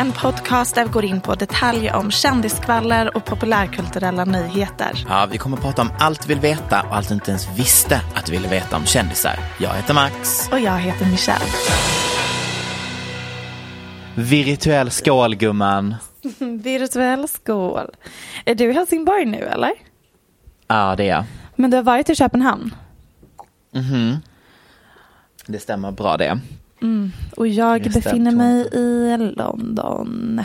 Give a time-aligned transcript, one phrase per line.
[0.00, 5.04] En podcast där vi går in på detaljer om kändiskvaller och populärkulturella nyheter.
[5.08, 7.58] Ja, vi kommer att prata om allt du vill veta och allt du inte ens
[7.58, 9.38] visste att du ville veta om kändisar.
[9.58, 10.48] Jag heter Max.
[10.52, 11.44] Och jag heter Michelle.
[14.14, 15.94] Virtuell skål gumman.
[16.62, 17.90] Virtuell skål.
[18.44, 19.72] Är du i Helsingborg nu eller?
[20.66, 21.24] Ja, det är jag.
[21.56, 22.74] Men du har varit i Köpenhamn?
[25.46, 26.40] Det stämmer bra det.
[27.36, 30.44] Och jag Just befinner mig i London.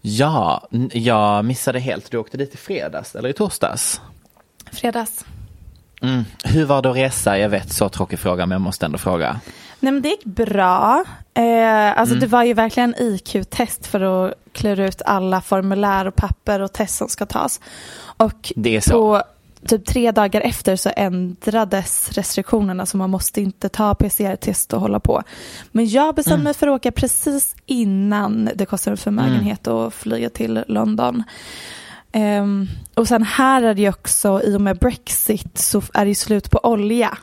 [0.00, 2.10] Ja, jag missade helt.
[2.10, 4.00] Du åkte dit i fredags eller i torsdags.
[4.72, 5.24] Fredags.
[6.02, 6.24] Mm.
[6.44, 7.38] Hur var det att resa?
[7.38, 9.40] Jag vet, så tråkig fråga, men jag måste ändå fråga.
[9.80, 11.04] Nej men det gick bra.
[11.34, 12.20] Eh, alltså Mm.
[12.20, 16.96] det var ju verkligen IQ-test för att klura ut alla formulär och papper och test
[16.96, 17.60] som ska tas.
[18.16, 18.92] Och Det är så.
[18.92, 19.22] på
[19.66, 25.00] typ tre dagar efter så ändrades restriktionerna så man måste inte ta PCR-test och hålla
[25.00, 25.22] på.
[25.72, 26.44] Men jag bestämde Mm.
[26.44, 31.22] mig för att åka precis innan det kostar en förmögenhet att flyga till London.
[32.12, 36.08] Ehm, och sen här är det ju också, i och med Brexit så är det
[36.08, 37.18] ju slut på olja.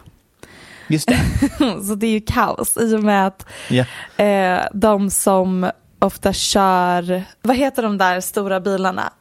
[0.88, 1.20] Just det.
[1.88, 3.86] så det är ju kaos i och med att Ja.
[4.26, 9.14] eh, de som ofta kör, vad heter de där stora bilarna?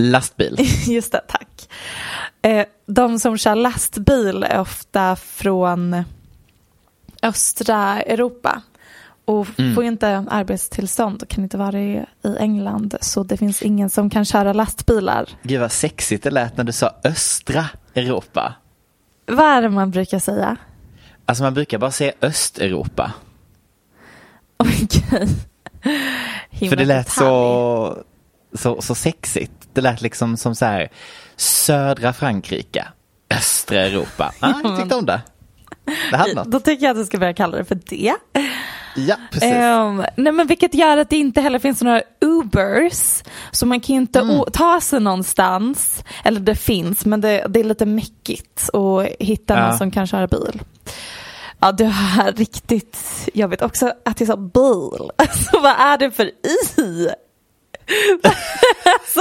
[0.00, 0.56] Lastbil.
[0.86, 1.68] Just det, tack.
[2.42, 6.04] Eh, de som kör lastbil är ofta från
[7.22, 8.62] östra Europa
[9.24, 9.74] och Mm.
[9.74, 14.10] får inte arbetstillstånd och kan inte vara i, i England så det finns ingen som
[14.10, 15.28] kan köra lastbilar.
[15.42, 18.54] Gud vad sexigt det lät när du sa östra Europa.
[19.26, 20.56] Vad är det man brukar säga?
[21.26, 23.12] Alltså man brukar bara säga Östeuropa.
[24.56, 25.28] Okej.
[26.50, 28.02] Himla För det lät så,
[28.52, 29.52] så, så sexigt.
[29.72, 30.88] Det lät liksom som så här
[31.36, 32.86] södra Frankrike,
[33.30, 34.32] östra Europa.
[34.40, 35.20] Ah, jag tyckte om det.
[36.10, 36.50] Det hade något.
[36.50, 38.12] Då tycker jag att du ska börja kalla det för det.
[38.96, 39.52] Ja, precis.
[39.52, 43.22] Ehm, nej men vilket gör att det inte heller finns några Ubers.
[43.50, 44.44] Så man kan ju inte Mm.
[44.52, 46.04] ta sig någonstans.
[46.24, 49.68] Eller det finns men det, det är lite mäckigt att hitta Ja.
[49.68, 50.62] någon som kan köra bil.
[51.60, 52.98] Ja du har riktigt,
[53.34, 55.10] jag vet också att jag sa bil.
[55.16, 57.08] Alltså vad är det för i?
[58.84, 59.20] Alltså,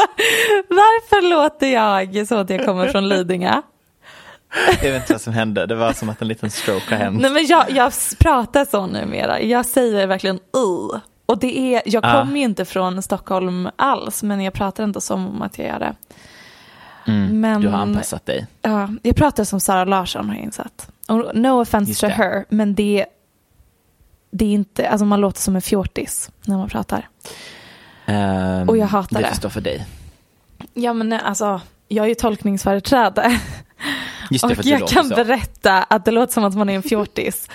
[0.69, 3.61] varför låter jag så att jag kommer från Lidingö?
[4.81, 5.65] Jag vet inte vad som hände.
[5.65, 7.21] Det var som att en liten stroke har hänt.
[7.21, 9.41] Nej men jag, jag pratar så numera.
[9.41, 10.99] Jag säger verkligen i.
[11.25, 12.21] Och det är, jag Ah.
[12.21, 15.79] kommer ju inte från Stockholm alls men jag pratar ändå som om att jag gör
[15.79, 15.95] det.
[17.11, 18.47] Mm, men, Du har anpassat dig.
[18.61, 20.87] Ja, jag pratar som Sara Larsson har jag insett.
[21.07, 22.13] Och no offense Just to det.
[22.13, 23.05] her men det,
[24.31, 27.07] det är inte, alltså man låter som en fjortis när man pratar.
[28.07, 29.27] Ehm, Och jag hatar det.
[29.29, 29.85] Det står för dig.
[30.73, 33.39] Ja men alltså, jag är ju tolkningsföreträde.
[34.31, 35.15] Just det, Och jag kan så.
[35.15, 37.49] berätta att det låter som att man är en fjortis.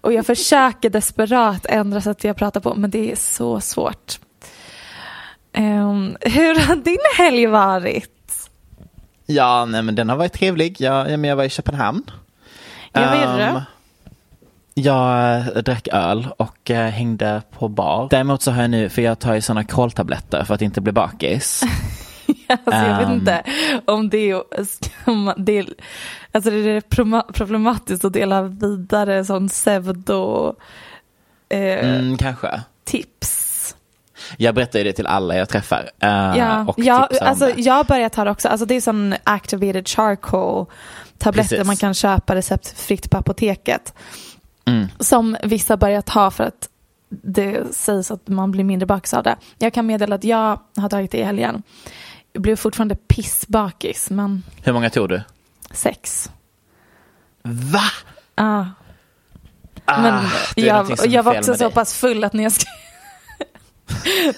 [0.00, 4.18] Och jag försöker desperat ändra sättet jag pratar på, men det är så svårt.
[5.52, 8.48] Ehm, hur har din helg varit?
[9.26, 10.76] Ja, nej men den har varit trevlig.
[10.80, 12.10] Jag, ja, men jag var i Köpenhamn.
[12.92, 13.60] Ja, vad gjorde Ehm, du?
[14.78, 18.08] Jag eh, drack öl och eh, hängde på bar.
[18.10, 20.92] Däremot så har jag nu, för jag tar ju sådana koltabletter för att inte bli
[20.92, 21.62] bakis.
[22.48, 23.12] alltså, jag vet Ehm.
[23.14, 23.42] inte
[23.84, 24.42] om det är,
[25.36, 25.66] det är,
[26.32, 26.80] alltså det är
[27.32, 30.54] problematiskt att dela vidare sån pseudo
[31.48, 32.60] eh, Mm, kanske.
[32.84, 33.42] tips.
[34.36, 35.90] Jag berättar ju det till alla jag träffar.
[36.00, 36.08] eh,
[36.38, 38.48] Ja, ja alltså, jag har börjat ta det också.
[38.48, 40.66] Alltså, det är sån activated charcoal
[41.18, 43.94] tabletter man kan köpa receptfritt på apoteket.
[44.66, 44.86] Mm.
[45.00, 46.68] Som vissa börjar ta för att
[47.08, 49.36] det sägs att man blir mindre bakis av det.
[49.58, 51.62] Jag kan meddela att jag har tagit det i helgen.
[52.32, 55.22] Jag blev fortfarande pissbakis, men Hur många tog du?
[55.70, 56.30] sex.
[57.42, 57.80] Va?
[58.34, 58.64] Ah.
[59.84, 60.24] Ah, Men
[60.56, 62.66] jag, jag var också så pass full att när jag, sk-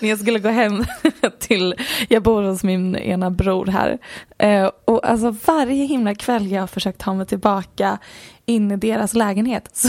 [0.00, 0.84] när jag skulle gå hem
[1.38, 1.74] till,
[2.08, 3.98] jag bor hos min ena bror här.
[4.38, 7.98] Eh, och alltså varje himla kväll jag har försökt ta mig tillbaka
[8.46, 9.88] in i deras lägenhet så,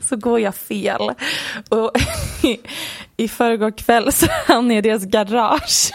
[0.00, 1.10] så går jag fel.
[1.68, 1.92] Och
[2.42, 2.60] i,
[3.16, 5.90] i förrgår kväll så hamnade jag i deras garage.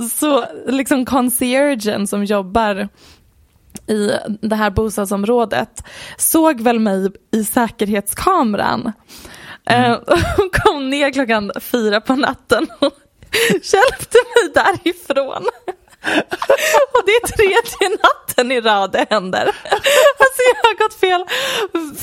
[0.10, 2.88] så liksom conciergen som jobbar
[3.88, 4.10] i
[4.40, 5.84] det här bostadsområdet
[6.16, 8.92] såg väl mig i säkerhetskameran.
[9.70, 9.92] Eh,
[10.38, 12.92] och kom ner klockan fyra på natten och
[13.50, 15.48] hjälpte mig därifrån.
[16.92, 19.46] Och det är tredje natten i rad det händer.
[20.18, 21.24] Alltså jag har gått fel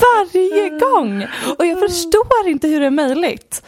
[0.00, 1.26] varje gång.
[1.58, 3.62] Och jag förstår inte hur det är möjligt.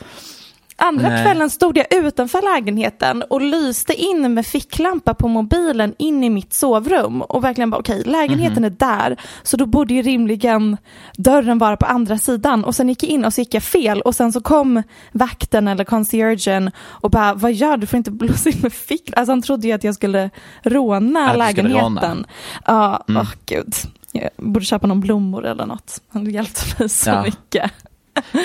[0.77, 1.25] Andra Nej.
[1.25, 6.53] kvällen stod jag utanför lägenheten och lyste in med ficklampa på mobilen in i mitt
[6.53, 10.77] sovrum och verkligen bara okej, lägenheten är där så då borde ju rimligen
[11.17, 14.01] dörren vara på andra sidan och sen gick jag in och så gick jag fel
[14.01, 14.83] och sen så kom
[15.13, 19.17] vakten eller conciergen och bara vad gör du, du får inte blåsa in med fick
[19.17, 20.31] Alltså han trodde ju att jag skulle
[20.63, 22.27] råna Att lägenheten.
[22.67, 23.75] Ja, åh gud.
[24.13, 26.01] Jag borde köpa någon blommor eller något.
[26.09, 27.23] Han hjälpte mig så Ja.
[27.23, 27.71] mycket.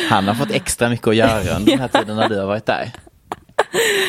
[0.10, 2.66] Han har fått extra mycket att göra under den här tiden när du har varit
[2.66, 2.92] där.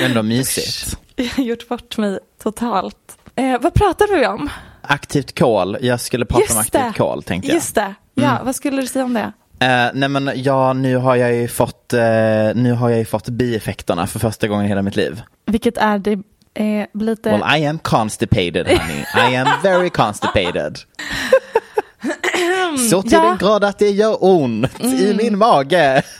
[0.03, 0.99] Ändå mysigt.
[1.17, 2.97] Jag har gjort bort mig totalt.
[3.37, 4.51] Eh, vad pratar vi om?
[4.83, 5.77] Aktivt kol.
[5.81, 7.55] Jag skulle prata om aktivt kol tänkte jag.
[7.55, 7.95] Just det.
[8.15, 9.33] Ja, vad skulle du säga om det?
[9.61, 12.01] Eh, nej men ja, nu har jag ju fått, eh,
[12.55, 15.23] nu har jag ju fått bieffekterna för första gången i hela mitt liv.
[15.47, 16.13] Vilket är det
[16.55, 17.31] eh, lite...
[17.31, 19.31] Well I am constipated honey.
[19.33, 20.79] I am very constipated.
[22.91, 23.23] Så till Ja.
[23.23, 26.03] den grad att det gör ont i min mage.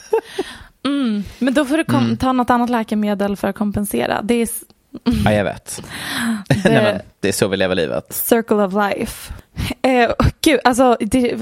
[1.39, 2.17] Men då får du kom- Mm.
[2.17, 4.23] ta något annat läkemedel för att kompensera.
[4.23, 4.49] Det är
[5.25, 5.83] Ja jag vet.
[6.65, 8.13] nej, men, det är så vi lever livet.
[8.13, 9.33] circle of life.
[9.83, 11.35] Eh, gud, alltså det,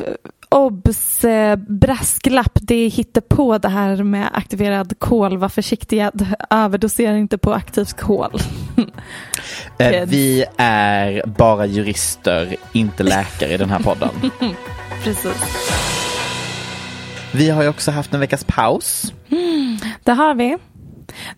[0.49, 5.39] obs, eh, brasklapp, det hittar på det här med aktiverad kol.
[5.39, 6.13] Var försiktiga,
[6.51, 8.41] överdosera inte på aktivt kol.
[9.79, 14.09] Eh, vi är bara jurister, inte läkare i den här podden.
[15.05, 15.71] Precis.
[17.33, 19.13] Vi har ju också haft en veckas paus.
[20.05, 20.57] Det har vi.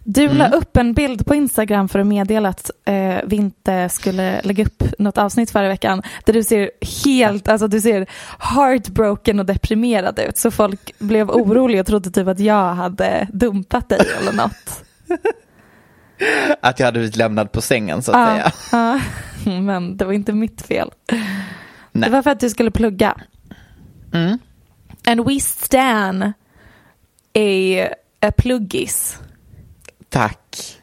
[0.04, 0.58] Du la Mm.
[0.58, 4.82] upp en bild på Instagram för att meddela att eh, vi inte skulle lägga upp
[4.98, 6.02] något avsnitt förra veckan.
[6.24, 6.70] Där du ser
[7.04, 8.06] helt, alltså du ser
[8.38, 10.38] heartbroken och deprimerad ut.
[10.38, 14.84] Så folk blev oroliga och trodde typ att jag hade dumpat dig eller något.
[16.60, 19.00] Att jag hade blivit lämnad på sängen så att Ja, säga.
[19.44, 19.60] ja.
[19.60, 20.90] men det var inte mitt fel.
[21.10, 21.24] Nej.
[21.92, 23.14] Det var för att du skulle plugga.
[24.14, 24.38] Mm.
[25.06, 27.88] And we stan a,
[28.20, 29.18] a pluggis.
[30.10, 30.76] Tack.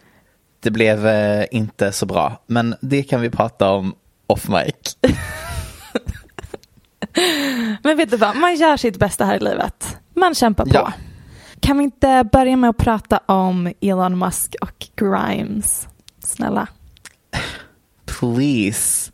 [0.60, 3.96] Det blev eh, inte så bra, men det kan vi prata om
[4.28, 4.98] off mic.
[7.84, 9.98] Men vet du vad, man gör sitt bästa här i livet.
[10.14, 10.72] Man kämpar på.
[10.74, 10.94] Ja.
[11.60, 15.88] Kan vi inte börja med att prata om Elon Musk och Grimes?
[16.20, 16.68] Snälla.
[18.06, 19.12] Please,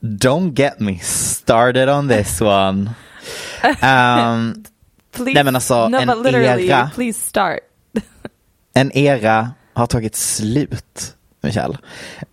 [0.00, 2.90] don't get me started on this one.
[3.62, 4.64] Um,
[5.12, 6.90] Please, Nej, men alltså, no, en literally, era.
[6.94, 7.58] please start.
[8.74, 11.78] en era har tagit slut, Michelle.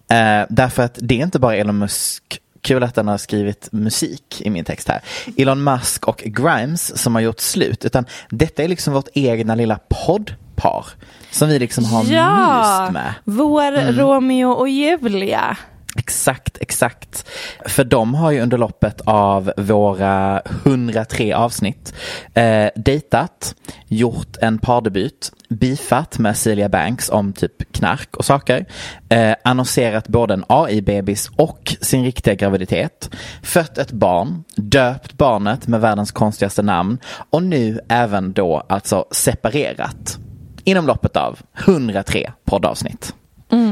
[0.09, 4.41] Eh, därför att det är inte bara Elon Musk Kul att den har skrivit musik
[4.41, 5.01] i min text här.
[5.37, 7.85] Elon Musk och Grimes som har gjort slut.
[7.85, 10.85] Utan detta är liksom vårt egna lilla poddpar.
[11.31, 13.13] Som vi liksom har myst med.
[13.23, 13.95] vår Mm.
[13.95, 15.57] Romeo och Julia.
[15.97, 17.25] Exakt, exakt.
[17.65, 21.93] För de har ju under loppet av våra 103 avsnitt
[22.33, 23.55] eh, dejtat,
[23.87, 28.65] gjort en pardebut, beefat med Celia Banks om typ knark och saker,
[29.09, 33.09] eh, annonserat både en AI-bebis och sin riktiga graviditet,
[33.43, 36.97] fött ett barn, döpt barnet med världens konstigaste namn
[37.29, 40.19] och nu även då alltså separerat
[40.63, 43.13] inom loppet av 103 poddavsnitt.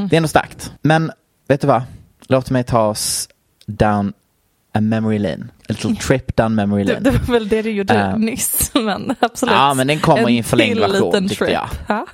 [0.09, 0.73] Det är ändå starkt.
[0.81, 1.11] Men
[1.47, 1.81] vet du vad?
[2.27, 3.29] Låt mig ta oss
[3.65, 4.13] down
[4.73, 5.43] a memory lane.
[5.49, 7.03] A little trip down memory Det, lane.
[7.03, 8.17] det var väl det du gjorde Eh.
[8.17, 9.55] nyss, men absolut.
[9.55, 11.49] Ja, men den kommer i en förlängd version, tyckte trip.
[11.51, 11.69] jag.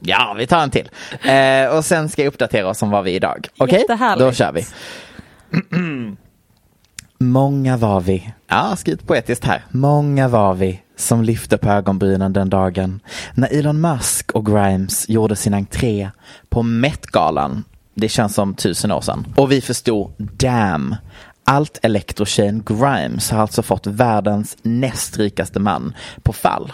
[0.00, 0.34] Ja.
[0.38, 0.90] Vi tar en till.
[1.22, 3.46] Eh, och sen ska jag uppdatera oss om vad vi är idag.
[3.58, 4.20] Okej, Jättehärligt.
[4.26, 4.66] då kör vi.
[7.20, 12.50] Många var vi, ja skrivit poetiskt här, många var vi som lyfte på ögonbrynen den
[12.50, 13.00] dagen
[13.34, 16.10] när Elon Musk och Grimes gjorde sin entré
[16.48, 17.64] på Met-galan.
[18.00, 19.26] Det känns som tusen år sedan.
[19.36, 20.96] Och vi förstod, damn,
[21.44, 26.72] allt elektrotjejen Grimes har alltså fått världens näst rikaste man på fall.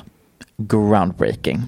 [0.57, 1.63] Groundbreaking.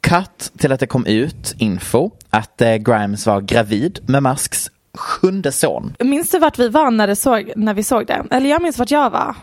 [0.00, 5.52] Cut till att det kom ut info att eh, Grimes var gravid med Musks sjunde
[5.52, 5.94] son.
[5.98, 8.26] Minns du vart vi var när, såg, när vi såg det?
[8.30, 9.34] Eller jag minns vart jag var.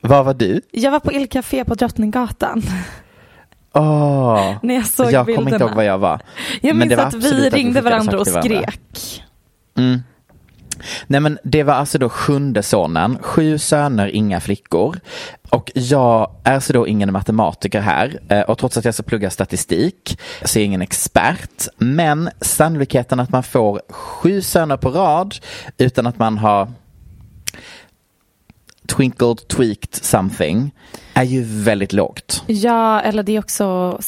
[0.00, 0.60] Vad var du?
[0.70, 2.62] Jag var på Il Café på Drottninggatan.
[3.76, 5.44] Åh, När jag såg jag bilderna.
[5.44, 6.20] kommer inte ihåg vad jag var.
[6.60, 9.22] Jag Men minns det var att vi att vi ringde varandra och skrek.
[9.78, 10.00] Mm.
[11.06, 15.00] Nej men det var alltså då sjunde sonen, sju söner, inga flickor.
[15.50, 19.30] Och jag är så då ingen matematiker här eh, och trots att jag så pluggar
[19.30, 21.68] statistik så är jag ingen expert.
[21.76, 25.34] Men sannolikheten att man får sju söner på rad
[25.78, 26.68] utan att man har
[28.86, 30.70] twinkled, tweaked something
[31.16, 32.42] är ju väldigt lågt.
[32.46, 33.98] Ja, eller det är också...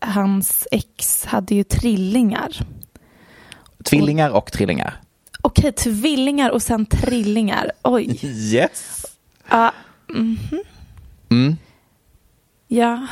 [0.00, 2.66] Hans ex hade ju trillingar.
[3.84, 5.00] Tvillingar och trillingar.
[5.42, 7.72] Okej, tvillingar och sen trillingar.
[7.82, 8.18] Oj.
[8.52, 9.06] Yes.
[9.50, 9.72] Ja.
[10.08, 10.62] mhm.
[11.30, 11.56] Mm.
[12.68, 13.06] Ja.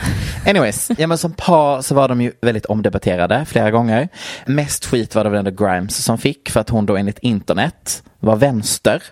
[0.47, 4.09] Anyways, ja, men som par så var de ju väldigt omdebatterade flera gånger.
[4.47, 8.03] Mest skit var det väl ändå Grimes som fick för att hon då enligt internet
[8.25, 9.03] var vänster.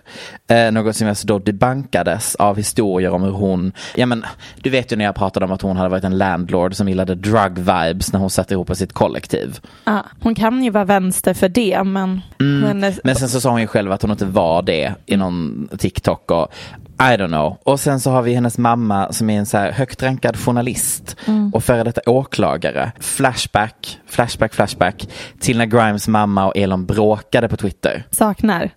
[0.47, 4.25] Eh, något som alltså då debankades av historier om hur hon, ja men
[4.61, 7.15] du vet ju när jag pratade om att hon hade varit en landlord som gillade
[7.15, 9.59] drug vibes när hon satte ihop sitt kollektiv.
[9.85, 10.05] ja.
[10.21, 12.21] Hon kan ju vara vänster för det, men...
[12.39, 15.67] hennes- Men sen så sa hon ju själv att hon inte var det i någon
[15.77, 16.53] TikTok och
[16.99, 17.57] I don't know.
[17.63, 21.15] Och sen så har vi hennes mamma som är en så här högt rankad journalist
[21.53, 22.91] och före detta åklagare.
[22.99, 25.07] Flashback, flashback, flashback
[25.39, 28.03] till när Grimes mamma och Elon bråkade på Twitter.
[28.11, 28.69] saknar.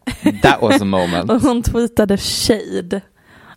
[0.42, 1.30] That was a moment.
[1.30, 3.00] Och hon tweetade shade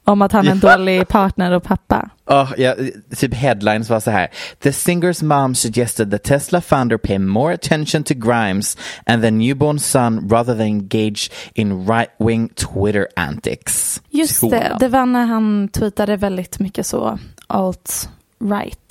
[0.04, 2.10] om att han är en dålig partner och pappa.
[2.26, 2.76] Oh, ja,
[3.16, 4.28] typ headlines var så här.
[4.60, 9.80] The singer's mom suggested the Tesla founder pay more attention to Grimes and the newborn
[9.80, 14.02] son rather than engage in right-wing Twitter antics.
[14.10, 18.10] Just det, det var när han tweetade väldigt mycket så alt-right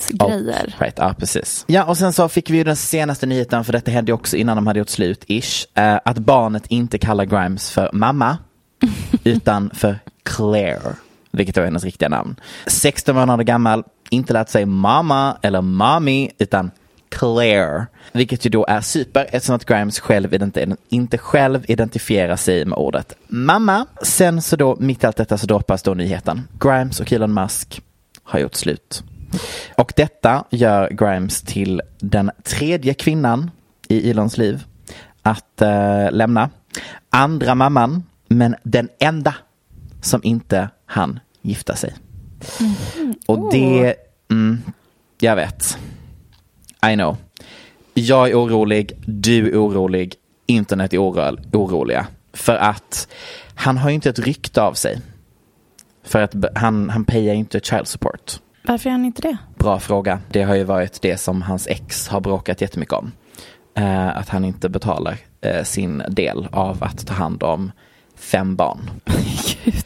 [0.09, 0.75] grejer.
[0.78, 1.64] Right, ja precis.
[1.69, 4.57] Ja och sen så fick vi ju den senaste nyheten för detta hände också innan
[4.57, 5.67] de hade gjort slut ish.
[5.75, 8.38] eh, att barnet inte kallar Grimes för mamma
[9.25, 10.93] utan för Claire.
[11.31, 12.37] Vilket är hennes riktiga namn.
[12.67, 16.71] 16 månader gammal, inte lärt sig mamma eller mommy utan
[17.09, 17.87] Claire.
[18.12, 22.78] Vilket ju då är super eftersom att Grimes själv ident- inte själv identifierar sig med
[22.78, 23.87] ordet mamma.
[24.02, 26.49] Sen så då mitt i allt detta så droppas då nyheten.
[26.61, 27.83] Grimes och Elon Musk
[28.23, 29.02] har gjort slut.
[29.77, 33.51] Och detta gör Grimes till den tredje kvinnan
[33.89, 34.65] i Elons liv
[35.23, 36.51] att eh, lämna.
[37.11, 39.35] Andra mamman, men den enda
[40.01, 41.95] som inte han gifta sig.
[43.27, 43.95] Och det,
[44.31, 44.63] mm,
[45.21, 45.79] jag vet.
[46.93, 47.17] I know.
[47.95, 50.15] Jag är orolig, du är orolig,
[50.47, 52.07] internet är oro- oroliga.
[52.33, 53.09] För att
[53.55, 55.01] han har ju inte ett rykte av sig.
[56.05, 58.41] För att han, han payar inte child support.
[58.69, 59.37] Varför gör han inte det?
[59.59, 60.21] Bra fråga.
[60.29, 63.13] Det har ju varit det som hans ex har bråkat jättemycket om.
[63.75, 67.73] Eh, att han inte betalar eh, sin del av att ta hand om
[68.17, 68.91] fem barn.
[69.65, 69.85] Gud.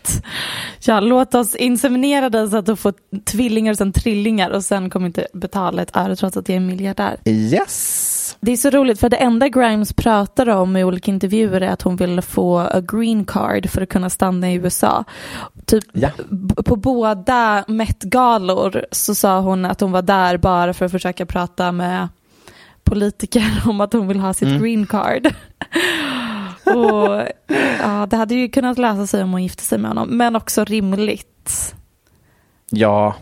[0.86, 4.90] Ja, låt oss inseminera dig så att du får tvillingar och sen trillingar och sen
[4.90, 7.16] kommer inte betala ett öre trots att jag är miljardär.
[7.24, 8.21] Yes!
[8.40, 11.82] Det är så roligt för det enda Grimes pratar om i olika intervjuer är att
[11.82, 15.04] hon vill få a green card för att kunna stanna i USA.
[15.66, 16.08] Typ Ja.
[16.64, 21.72] på båda Met-galor så sa hon att hon var där bara för att försöka prata
[21.72, 22.08] med
[22.84, 24.62] politiker om att hon vill ha sitt Mm.
[24.62, 25.26] green card.
[26.64, 27.26] Och
[27.82, 30.64] ja, det hade ju kunnat lösa sig om hon gifte sig med honom, men också
[30.64, 31.74] rimligt.
[32.70, 33.14] Ja,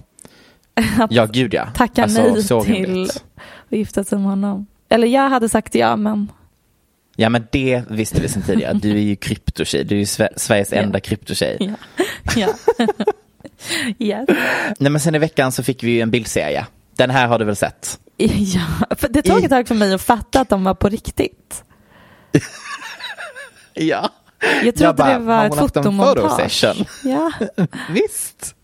[1.00, 1.66] Att ja gud ja.
[1.74, 3.10] tacka Alltså, nej till
[3.70, 4.66] att gifta sig med honom.
[4.90, 6.32] Eller jag hade sagt ja, men
[7.16, 8.72] Ja men det visste vi sedan tidigare.
[8.72, 9.84] Du är ju kryptotjej.
[9.84, 11.56] Du är ju Sve- Sveriges enda kryptotjej.
[11.60, 11.74] ja.
[12.36, 12.48] ja.
[13.98, 14.28] yes.
[14.78, 16.66] Nej men sen i veckan så fick vi ju en bildserie.
[16.96, 18.00] Den här har du väl sett?
[18.16, 21.64] Ja, för det tog ett tag för mig att fatta att de var på riktigt.
[23.74, 24.10] Ja.
[24.64, 26.64] Jag trodde bara, det var ett fotomontage.
[27.04, 27.32] Ja.
[27.90, 28.54] Visst.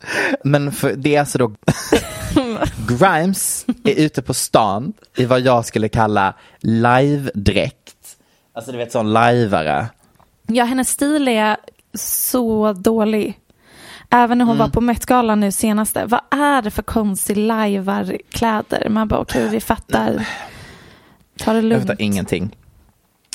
[0.44, 1.52] Men för, det är alltså då
[2.88, 8.16] Grimes är ute på stan i vad jag skulle kalla live-dräkt.
[8.54, 9.86] Alltså du vet sån liveare.
[10.46, 11.56] ja, hennes stil är
[11.94, 13.38] så dålig.
[14.10, 14.66] Även när hon Mm.
[14.66, 16.04] var på Met-galan nu senaste.
[16.06, 18.88] Vad är det för konstig lajvarkläder?
[18.88, 20.28] Man bara okej vi fattar.
[21.38, 21.82] Ta det Jag lugnt.
[21.86, 22.56] fattar ingenting.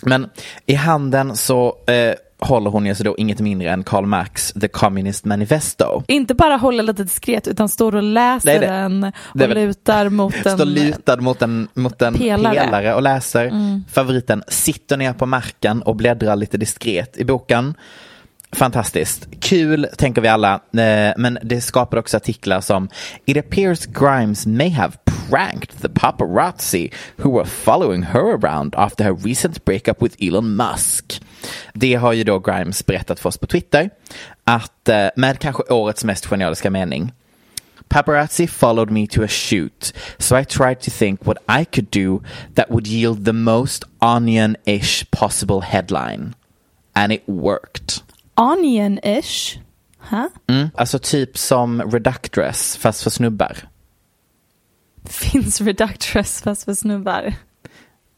[0.04, 0.30] Men
[0.66, 4.68] i handen så eh, håller hon ju så då inget mindre än Karl Marx The
[4.68, 6.04] Communist Manifesto.
[6.08, 9.58] Inte bara hålla lite diskret utan står och läser Nej, det- den och det väl-
[9.68, 10.52] lutar mot en...
[10.58, 12.56] Står lutad mot en, mot en Pelare.
[12.58, 12.66] Mm.
[12.66, 12.94] pelare.
[12.96, 13.52] och läser.
[13.92, 17.74] Favoriten sitter ner på marken och bläddrar lite diskret i boken.
[18.54, 19.28] Fantastiskt.
[19.40, 20.54] Kul, tänker vi alla.
[20.54, 22.90] Eh, Men det skapar också artiklar som
[23.26, 24.94] It appears Grimes may have
[25.30, 31.22] pranked the paparazzi who were following her around after her recent breakup with Elon Musk.
[31.74, 33.90] Det har ju då Grimes berättat för oss på Twitter.
[34.44, 37.12] Att eh, med kanske årets mest genialiska mening.
[37.92, 42.24] Paparazzi followed me to a shoot, so I tried to think what I could do
[42.56, 46.34] that would yield the most onion-ish possible headline.
[46.96, 48.02] And it worked.
[48.38, 49.60] Onion-ish.
[49.98, 50.30] Huh?
[50.48, 50.70] Mm.
[50.76, 53.58] Alltså typ som Reductress fast för snubbar.
[55.06, 57.34] Finns reductress fast för snubbar.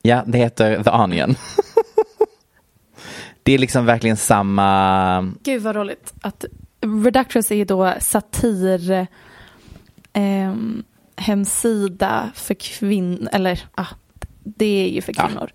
[0.01, 1.35] Ja, det heter The Onion.
[3.43, 5.33] det är liksom verkligen samma...
[5.43, 6.13] Gud vad roligt.
[6.21, 6.45] Att
[6.81, 9.07] reductress är ju då satir
[10.13, 10.83] ehm,
[11.15, 13.29] hemsida för kvinnor.
[13.31, 13.87] Eller ah,
[14.43, 15.27] det är ju för Ja.
[15.27, 15.51] kvinnor.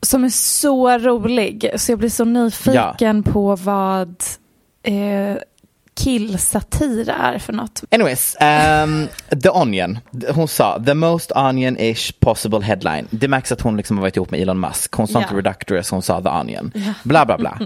[0.00, 1.70] Som är så rolig.
[1.76, 4.22] Så jag blir så nyfiken på vad
[4.82, 5.36] eh,
[5.96, 7.84] killsatir är för något.
[7.90, 9.08] Anyways, um,
[9.42, 9.98] The Onion.
[10.34, 13.06] Hon sa the most onion-ish possible headline.
[13.10, 14.92] Det märks att hon liksom har varit ihop med Elon Musk.
[14.92, 16.72] Hon sa inte Reductress, hon sa The Onion.
[17.02, 17.58] Bla bla bla.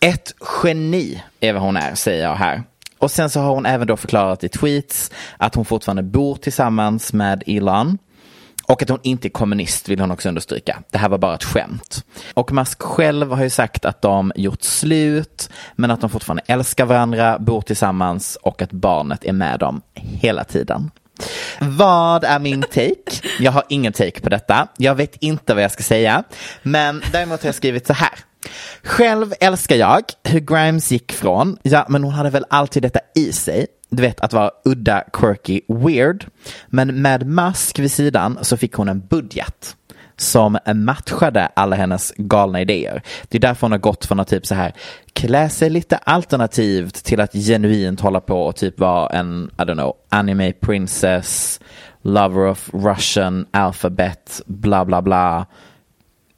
[0.00, 2.62] Ett geni är vad hon är, säger jag här.
[2.98, 7.12] Och sen så har hon även då förklarat i tweets att hon fortfarande bor tillsammans
[7.12, 7.98] med Elon.
[8.66, 10.82] Och att hon inte är kommunist vill hon också understryka.
[10.90, 12.04] Det här var bara ett skämt.
[12.34, 16.84] Och Musk själv har ju sagt att de gjort slut, men att de fortfarande älskar
[16.84, 20.90] varandra, bor tillsammans och att barnet är med dem hela tiden.
[21.60, 23.28] Vad är min take?
[23.40, 24.68] Jag har ingen take på detta.
[24.76, 26.24] Jag vet inte vad jag ska säga.
[26.62, 28.12] Men däremot har jag skrivit så här.
[28.82, 33.32] Själv älskar jag hur Grimes gick från, ja men hon hade väl alltid detta i
[33.32, 33.66] sig,
[33.96, 36.26] du vet att vara udda, quirky, weird.
[36.66, 39.76] Men med Musk vid sidan så fick hon en budget
[40.16, 43.02] som matchade alla hennes galna idéer.
[43.28, 44.72] Det är därför hon har gått från att typ så här
[45.12, 49.74] klä sig lite alternativt till att genuint hålla på och typ vara en, I don't
[49.74, 51.60] know, anime princess,
[52.02, 55.46] lover of Russian alphabet, bla bla bla,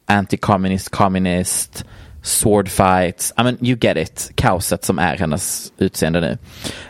[0.06, 1.84] anti-communist, communist,
[2.26, 6.38] sword fights, I mean you get it, kaoset som är hennes utseende nu.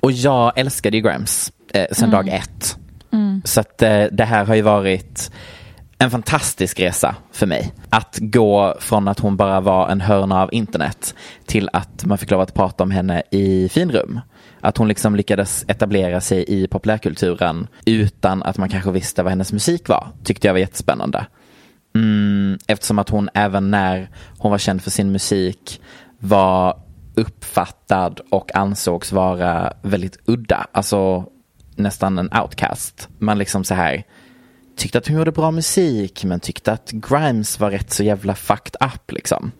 [0.00, 2.76] Och jag älskade ju Grams eh, sedan dag ett.
[3.44, 5.30] Så att eh, det här har ju varit
[5.98, 7.72] en fantastisk resa för mig.
[7.90, 11.14] Att gå från att hon bara var en hörna av internet
[11.46, 14.20] till att man fick lov att prata om henne i finrum.
[14.60, 19.52] Att hon liksom lyckades etablera sig i populärkulturen utan att man kanske visste vad hennes
[19.52, 20.08] musik var.
[20.24, 21.26] Tyckte jag var jättespännande.
[21.96, 25.80] Mm, eftersom att hon även när hon var känd för sin musik
[26.18, 26.82] var
[27.14, 30.66] uppfattad och ansågs vara väldigt udda.
[30.72, 31.24] Alltså
[31.76, 33.08] nästan en outcast.
[33.18, 34.04] Man liksom så här
[34.76, 38.76] tyckte att hon gjorde bra musik men tyckte att Grimes var rätt så jävla fucked
[38.80, 39.52] up liksom.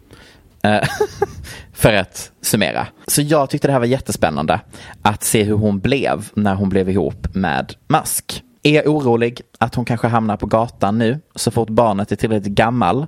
[0.63, 0.89] Eh,
[1.73, 2.87] för att summera.
[3.07, 4.61] Så jag tyckte det här var jättespännande
[5.03, 8.43] att se hur hon blev när hon blev ihop med Musk.
[8.67, 13.07] Är orolig att hon kanske hamnar på gatan nu så fort barnet är tillräckligt gammal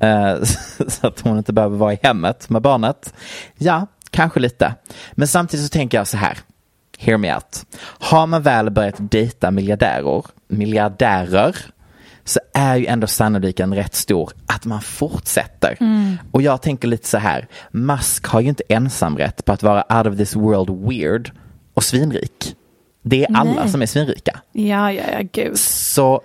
[0.00, 0.34] eh,
[0.88, 3.14] så att hon inte behöver vara i hemmet med barnet?
[3.58, 4.74] Ja, kanske lite.
[5.12, 6.38] Men samtidigt så tänker jag så här.
[6.98, 7.66] Hear me out.
[7.82, 11.56] Har man väl börjat dejta miljardärer, miljardärer
[12.24, 15.76] så är ju ändå sannolikheten rätt stor att man fortsätter.
[16.30, 20.06] Och jag tänker lite så här, Musk har ju inte ensamrätt på att vara out
[20.06, 21.30] of this world weird
[21.74, 22.56] och svinrik.
[23.06, 23.68] Det är alla Nej.
[23.68, 24.40] som är svinrika.
[24.52, 25.58] Ja, ja, ja, gud.
[25.58, 26.22] Så,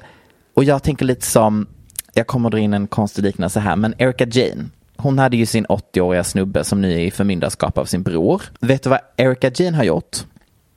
[0.54, 1.68] och jag tänker lite som,
[2.14, 4.66] jag kommer dra in en konstig liknelse här, men Erika Jane,
[4.98, 8.42] hon hade ju sin 80-åriga snubbe som nu är i förmyndarskap av sin bror.
[8.60, 10.18] Vet du vad Erika Jane har gjort?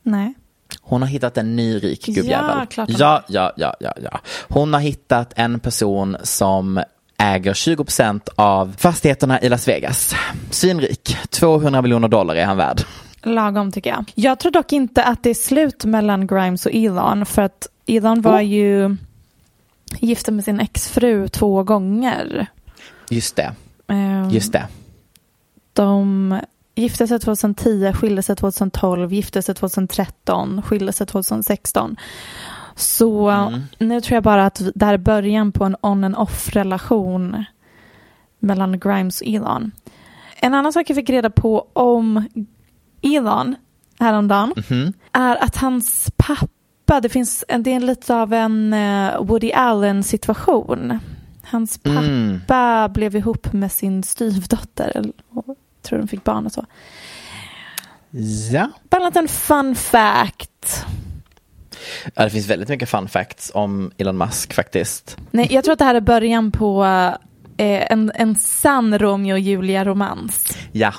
[0.03, 0.35] Nej.
[0.81, 2.57] Hon har hittat en ny rik gubbjävel.
[2.59, 4.21] Ja, klart ja, ja, ja, ja, ja.
[4.49, 6.83] Hon har hittat en person som
[7.19, 10.15] äger 20% av fastigheterna i Las Vegas.
[10.51, 11.17] Svinrik.
[11.31, 12.83] 200 miljoner dollar är han värd.
[13.23, 14.13] Lagom tycker jag.
[14.15, 18.23] Jag tror dock inte att det är slut mellan Grimes och Elon för att Elon
[18.23, 18.43] var Oh.
[18.45, 18.97] ju
[19.99, 22.47] gifta med sin exfru två gånger.
[23.11, 23.55] Just det,
[23.87, 24.67] Ehm, just det.
[25.73, 26.41] De
[26.75, 31.97] gifte sig 2010, skilde sig 2012, gifte sig 2013, skilde sig 2016.
[32.77, 33.61] Så Mm.
[33.79, 37.45] nu tror jag bara att det här är början på en on and off relation
[38.39, 39.71] mellan Grimes och Elon.
[40.41, 42.29] En annan sak jag fick reda på om
[43.03, 43.57] Elon
[43.99, 44.55] häromdagen
[45.13, 50.03] är att hans pappa, det finns en, det är lite av en eh, Woody Allen
[50.03, 50.99] situation.
[51.45, 55.45] Hans pappa blev ihop med sin styvdotter, och
[55.83, 56.67] tror de fick barn och så.
[58.53, 58.71] Ja.
[58.91, 60.85] Bara en fun fact.
[62.15, 65.17] ja, det finns väldigt mycket fun facts om Elon Musk faktiskt.
[65.31, 66.85] Nej, jag tror att det här är början på
[67.57, 70.59] eh, en, en sann Romeo och Julia-romans.
[70.73, 70.95] Ja,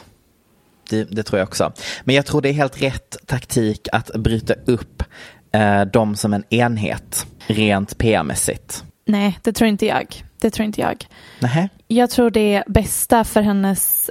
[0.89, 1.73] det, det tror jag också.
[2.03, 5.03] Men jag tror det är helt rätt taktik att bryta upp
[5.51, 8.83] eh, dem som en enhet rent PR-mässigt.
[9.05, 10.23] Nej, det tror inte jag.
[10.41, 11.07] Det tror inte jag.
[11.39, 11.69] Nähä?
[11.87, 14.09] Jag tror det bästa för hennes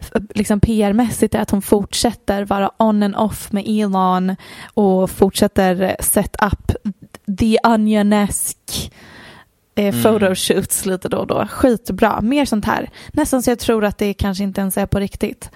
[0.00, 4.36] f- liksom PR-mässigt är att hon fortsätter vara on and off med Elon
[4.74, 6.72] och fortsätter set up
[7.38, 8.90] the onion-esque
[9.74, 11.46] eh, photoshoots lite då och då.
[11.50, 12.90] Skitbra, mer sånt här.
[13.12, 15.50] Nästan så jag tror att det kanske inte ens är på riktigt.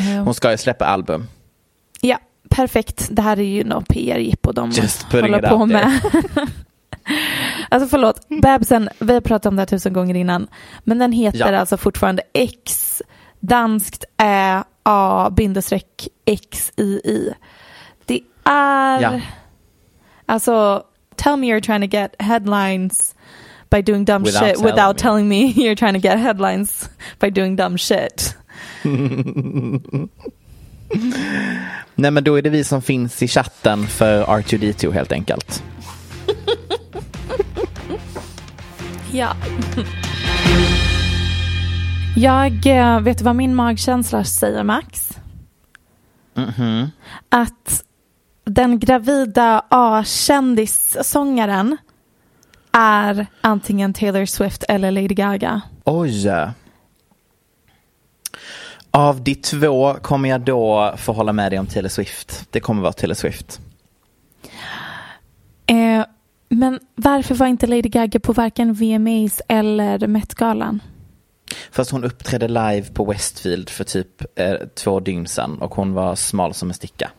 [0.00, 1.26] Ehm, Hon ska ju släppa album.
[2.00, 2.18] Ja,
[2.50, 3.08] perfekt.
[3.10, 4.72] Det här är ju något PR-jippo de
[5.12, 6.00] håller på med.
[7.68, 10.48] alltså förlåt, bebisen, vi har pratat om det här tusen gånger innan.
[10.84, 11.58] Men den heter Ja.
[11.58, 13.02] alltså fortfarande X,
[13.40, 17.34] danskt Ä, A, bindestreck, X, I, I.
[18.06, 19.20] Det är, Ja.
[20.26, 20.82] alltså,
[21.18, 23.14] tell me you're trying to get headlines
[23.70, 25.02] by doing dumb Without shit telling without me.
[25.02, 28.36] telling me you're trying to get headlines by doing dumb shit.
[31.94, 35.62] Nej men då är det vi som finns i chatten för R2D2 helt enkelt.
[39.12, 39.36] Ja.
[42.16, 45.18] Jag eh, vet du vad min magkänsla säger Max?
[47.28, 47.84] Att
[48.48, 51.76] den gravida A-kändissångaren
[52.72, 55.60] är antingen Taylor Swift eller Lady Gaga.
[55.84, 56.30] Oj.
[58.90, 62.46] Av de två kommer jag då få hålla med dig om Taylor Swift.
[62.50, 63.60] Det kommer vara Taylor Swift.
[65.66, 66.04] Eh,
[66.48, 70.82] men varför var inte Lady Gaga på varken VMAs eller Met-galan?
[71.70, 76.14] Fast hon uppträdde live på Westfield för typ eh, två dygn sedan och hon var
[76.14, 77.10] smal som en sticka.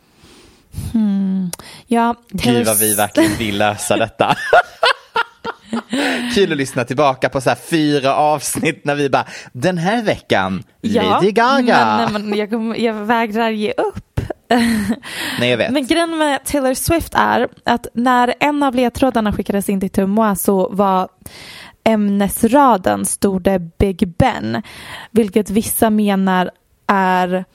[1.87, 4.35] Ja, Gud vad vi verkligen vill lösa detta.
[6.35, 11.31] Kul att lyssna tillbaka på så fyra avsnitt när vi bara den här veckan Lady
[11.31, 12.09] Gaga.
[12.11, 14.21] Men, men jag, jag vägrar ge upp.
[15.39, 15.71] Nej jag vet.
[15.71, 20.35] Men grejen med Taylor Swift är att när en av ledtrådarna skickades in till Tumwa
[20.35, 21.09] så var
[21.83, 24.61] ämnesraden stod det Big Ben,
[25.11, 26.51] vilket vissa menar
[26.87, 27.45] är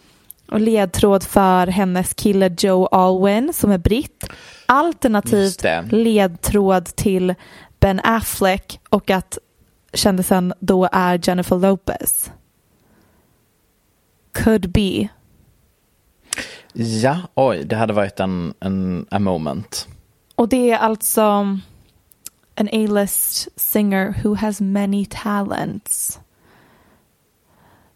[0.53, 4.25] ledtråd för hennes kille Joe Alwyn som är britt.
[4.67, 7.35] Alternativt ledtråd till
[7.81, 9.39] Ben Affleck och att
[9.93, 12.31] kändisen då är Jennifer Lopez.
[14.33, 15.09] Could be.
[16.73, 19.89] Ja, oj, det hade varit en, en a moment.
[20.35, 21.23] Och det är alltså
[22.57, 26.21] an A-list singer who has many talents.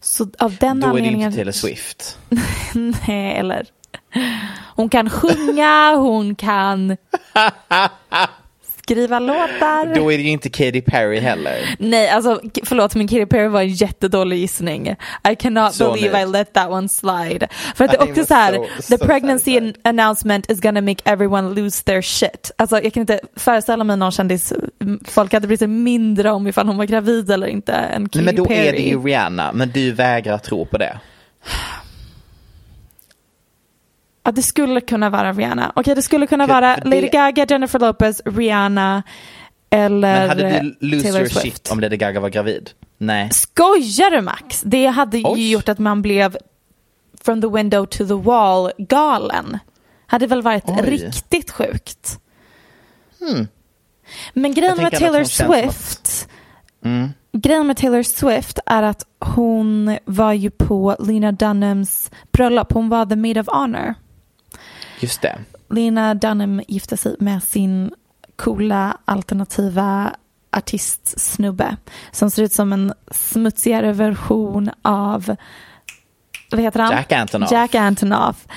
[0.01, 2.17] Så av den Då är det inte Taylor Swift.
[3.07, 3.67] Nej, eller...
[4.75, 6.97] Hon kan sjunga, hon kan
[8.89, 9.95] skriva låtar.
[9.95, 11.75] Då är det ju inte Katy Perry heller.
[11.79, 14.95] Nej, alltså förlåt men Katy Perry var en jättedålig gissning.
[15.31, 16.29] I cannot Så believe nöjd.
[16.29, 17.47] I let that one slide.
[17.75, 19.73] För att det är också så här, så- the så pregnancy satisfying.
[19.83, 22.51] announcement is gonna make everyone lose their shit.
[22.57, 24.53] Alltså jag kan inte föreställa mig någon kändis,
[25.07, 28.25] folk hade brytt sig mindre om ifall hon var gravid eller inte än Katy Nej,
[28.25, 28.67] men då Perry.
[28.67, 30.99] är det ju Rihanna, men du vägrar tro på det.
[34.23, 35.71] Ja, det skulle kunna vara Rihanna.
[35.75, 39.03] Okej, det skulle kunna vara det- Lady Gaga, Jennifer Lopez, Rihanna
[39.69, 41.41] eller Men hade du lose Taylor your Swift.
[41.45, 42.69] shit om Lady Gaga var gravid?
[42.97, 43.29] Nej.
[43.31, 44.61] Skojar du Max?
[44.65, 45.51] Det hade ju Oj.
[45.51, 46.37] gjort att man blev
[47.21, 49.57] from the window to the wall galen.
[50.07, 50.81] Hade väl varit Oj.
[50.81, 52.19] riktigt sjukt.
[54.33, 56.27] Men grejen med Taylor Swift
[57.31, 62.71] Grejen med Taylor Swift är att hon var ju på Lena Dunhams bröllop.
[62.73, 63.95] Hon var the maid of honor.
[64.99, 65.39] Just det.
[65.69, 67.91] Lena Dunham gifte sig med sin
[68.35, 70.15] coola alternativa
[70.51, 71.77] artistsnubbe
[72.11, 75.35] som ser ut som en smutsigare version av
[76.51, 76.91] vad heter han?
[76.91, 77.51] Jack Antonoff.
[77.51, 78.47] Jack Antonoff.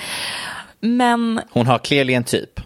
[0.79, 2.59] Men Hon har clearly en typ.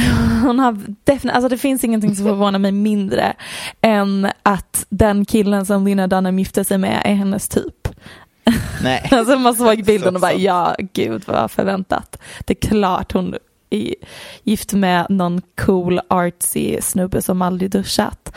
[0.42, 0.72] hon har
[1.04, 3.34] definitivt, alltså det finns ingenting som förvånar mig mindre
[3.80, 7.85] än att den killen som Lena Dunham gifte sig med är hennes typ.
[8.82, 9.08] Nej.
[9.10, 12.18] Alltså man såg bilden och bara ja, gud vad förväntat.
[12.44, 13.34] Det är klart hon
[13.70, 13.94] är
[14.42, 18.32] gift med någon cool artsy snubbe som aldrig duschat.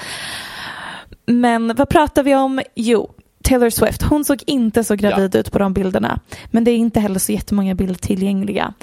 [1.25, 2.61] Men vad pratar vi om?
[2.75, 3.11] Jo,
[3.43, 6.19] Taylor Swift, hon såg inte så gravid ut på de bilderna.
[6.51, 8.73] Men det är inte heller så jättemånga bilder tillgängliga.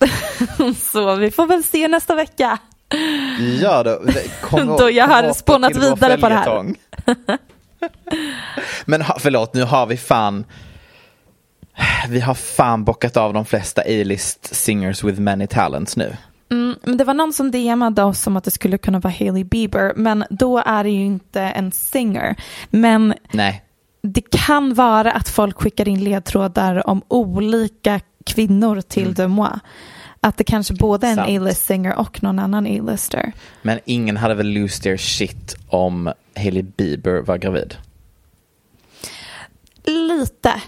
[0.76, 2.58] så vi får väl se nästa vecka.
[3.60, 4.02] Ja, då,
[4.78, 6.74] då jag har spånat vidare på det här.
[8.84, 10.44] Men förlåt, nu har vi fan
[12.08, 16.16] vi har fan bockat av de flesta A-list singers with many talents nu.
[16.50, 19.44] Mm, men det var någon som DMade oss om att det skulle kunna vara Hailey
[19.44, 22.36] Bieber, men då är det ju inte en singer.
[22.70, 23.64] Men Nej.
[24.02, 29.14] det kan vara att folk skickar in ledtrådar om olika kvinnor till mm.
[29.14, 29.60] Demois.
[30.20, 33.32] Att det kanske både är en A-list singer och någon annan A-lister.
[33.62, 37.76] Men ingen hade väl lose their shit om Hailey Bieber var gravid?
[39.84, 40.62] Lite.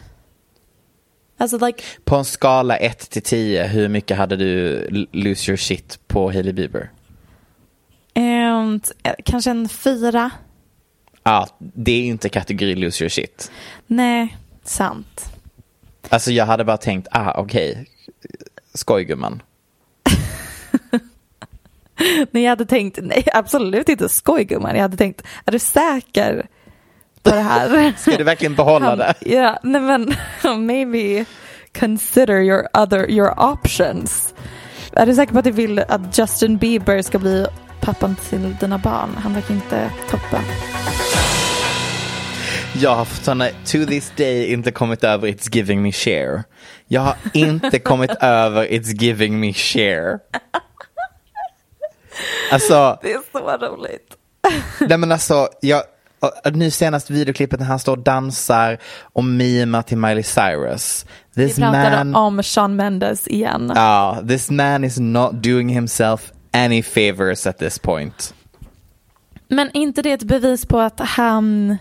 [1.37, 1.83] Alltså like...
[2.05, 6.53] På en skala 1 till 10, hur mycket hade du lose your shit på Hailey
[6.53, 6.91] Bieber?
[8.15, 8.81] Um,
[9.25, 10.31] kanske en fyra.
[11.23, 13.51] Ja, det är inte kategori lose your shit.
[13.87, 15.33] Nej, sant.
[16.09, 17.85] Alltså jag hade bara tänkt, ah okej, okay.
[18.75, 19.43] skojgumman.
[22.31, 24.75] Nej, jag hade tänkt, nej absolut inte skojgumman.
[24.75, 26.47] Jag hade tänkt, är du säker?
[27.23, 27.93] på det här.
[27.99, 29.15] Ska du verkligen behålla Han, det?
[29.21, 30.15] Ja, nej men
[30.67, 31.25] maybe
[31.79, 34.35] consider your other, your options.
[34.93, 37.47] Är du säker på att du vill att Justin Bieber ska bli
[37.81, 39.17] pappan till dina barn?
[39.23, 40.43] Han verkar inte toppen.
[42.81, 46.45] Jag har fortfarande to this day inte kommit över It's giving me share.
[46.89, 50.19] Jag har inte kommit över It's giving me share.
[52.53, 52.99] Alltså.
[53.03, 54.17] Det är så roligt.
[54.81, 55.83] Nej men alltså, jag,
[56.53, 61.07] nu senast videoklippet när han står och dansar och mimar till Miley Cyrus.
[61.35, 63.73] This Vi pratade man, om Sean Mendes igen.
[63.75, 68.35] Ja, uh, this man is not doing himself any favors at this point.
[69.49, 71.77] Men inte det ett bevis på att han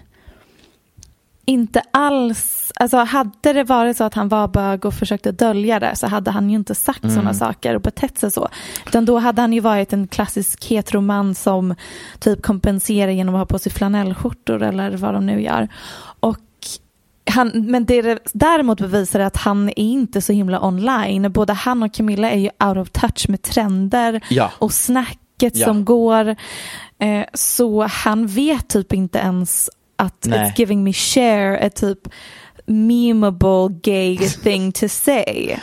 [1.52, 5.96] inte alls, alltså hade det varit så att han var bög och försökte dölja det
[5.96, 7.16] så hade han ju inte sagt mm.
[7.16, 8.50] sådana saker och betett sig så.
[8.88, 11.76] Utan då hade han ju varit en klassisk heteroman som
[12.20, 15.68] typ kompenserar genom att ha på sig flanellskjortor eller vad de nu gör.
[16.20, 16.38] Och
[17.30, 21.32] han, men det däremot bevisar att han är inte så himla online.
[21.32, 24.52] Både han och Camilla är ju out of touch med trender ja.
[24.60, 25.66] och snacket ja.
[25.66, 26.36] som går.
[27.00, 29.70] Eh, så han vet typ inte ens
[30.02, 30.40] att Nej.
[30.40, 32.00] it's giving me share är typ
[32.66, 35.58] memeable gay thing to say.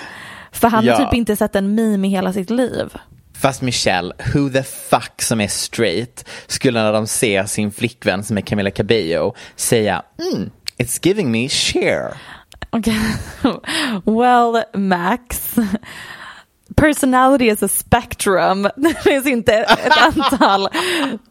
[0.52, 0.94] För han ja.
[0.94, 2.88] har typ inte sett en meme i hela sitt liv.
[3.34, 8.38] Fast Michelle, who the fuck som är straight skulle när de ser sin flickvän som
[8.38, 12.14] är Camila Cabello säga mm, it's giving me share.
[12.70, 12.98] Okay.
[14.04, 15.54] well, Max
[16.78, 18.68] personality is a spectrum.
[18.76, 20.68] Det finns inte ett antal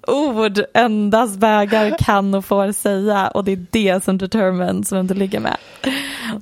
[0.08, 5.14] ord endast vägar kan och får säga och det är det som determines vem du
[5.14, 5.58] ligger med.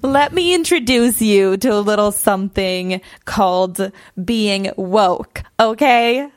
[0.02, 6.30] Let me introduce you to a little something called being woke, okay?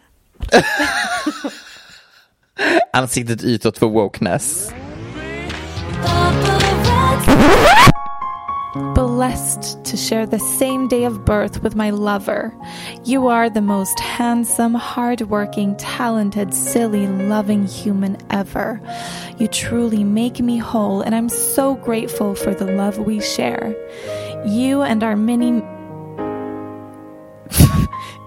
[2.93, 4.73] Ansiktet utåt för wokeness.
[8.75, 12.55] Blessed to share the same day of birth with my lover.
[13.05, 18.81] You are the most handsome, hardworking, talented, silly, loving human ever.
[19.39, 23.75] You truly make me whole, and I'm so grateful for the love we share.
[24.47, 25.63] You and our many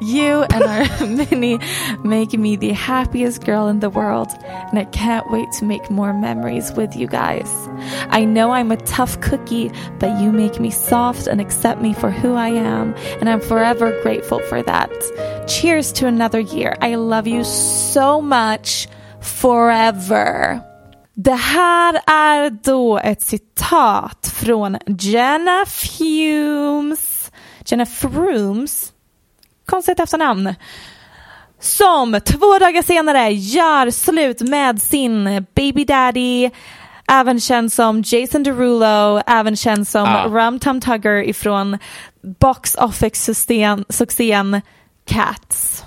[0.01, 1.59] you and our mini
[2.03, 6.13] make me the happiest girl in the world, and I can't wait to make more
[6.13, 7.49] memories with you guys.
[8.09, 12.09] I know I'm a tough cookie, but you make me soft and accept me for
[12.09, 14.91] who I am, and I'm forever grateful for that.
[15.47, 16.75] Cheers to another year.
[16.81, 18.87] I love you so much
[19.19, 20.61] forever.
[21.13, 27.31] Det här är då ett citat från Jenna Fumes.
[27.65, 28.93] Jenna Frumes
[29.71, 30.55] konstigt efternamn.
[31.59, 36.49] Som två dagar senare gör slut med sin baby daddy,
[37.11, 40.25] även känd som Jason Derulo, även känd som ah.
[40.25, 41.77] Rum Tum Tugger ifrån
[42.39, 44.61] box office-succén
[45.05, 45.83] Cats.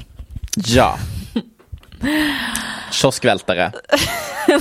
[0.56, 0.98] Ja.
[2.90, 3.72] Kioskvältare.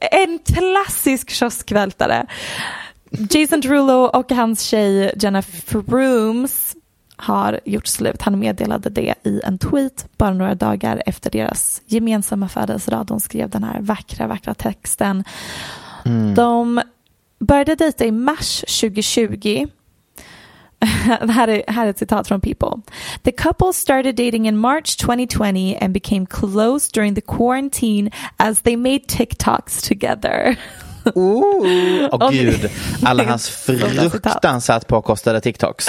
[0.00, 2.26] en klassisk kioskvältare.
[3.30, 6.76] Jason Derulo och hans tjej Jennifer Rooms
[7.16, 8.22] har gjort slut.
[8.22, 13.06] Han meddelade det i en tweet bara några dagar efter deras gemensamma födelsedag.
[13.06, 15.24] De skrev den här vackra, vackra texten.
[16.04, 16.34] Mm.
[16.34, 16.82] De
[17.38, 19.66] började dejta i mars 2020.
[21.30, 22.82] här, är, här är ett citat från People.
[23.22, 28.76] The couple started dating in March 2020 and became close during the quarantine as they
[28.76, 30.56] made TikToks together.
[31.14, 32.70] Oh, Och- gud,
[33.04, 33.48] alla hans
[34.10, 35.88] fruktansvärt påkostade TikToks.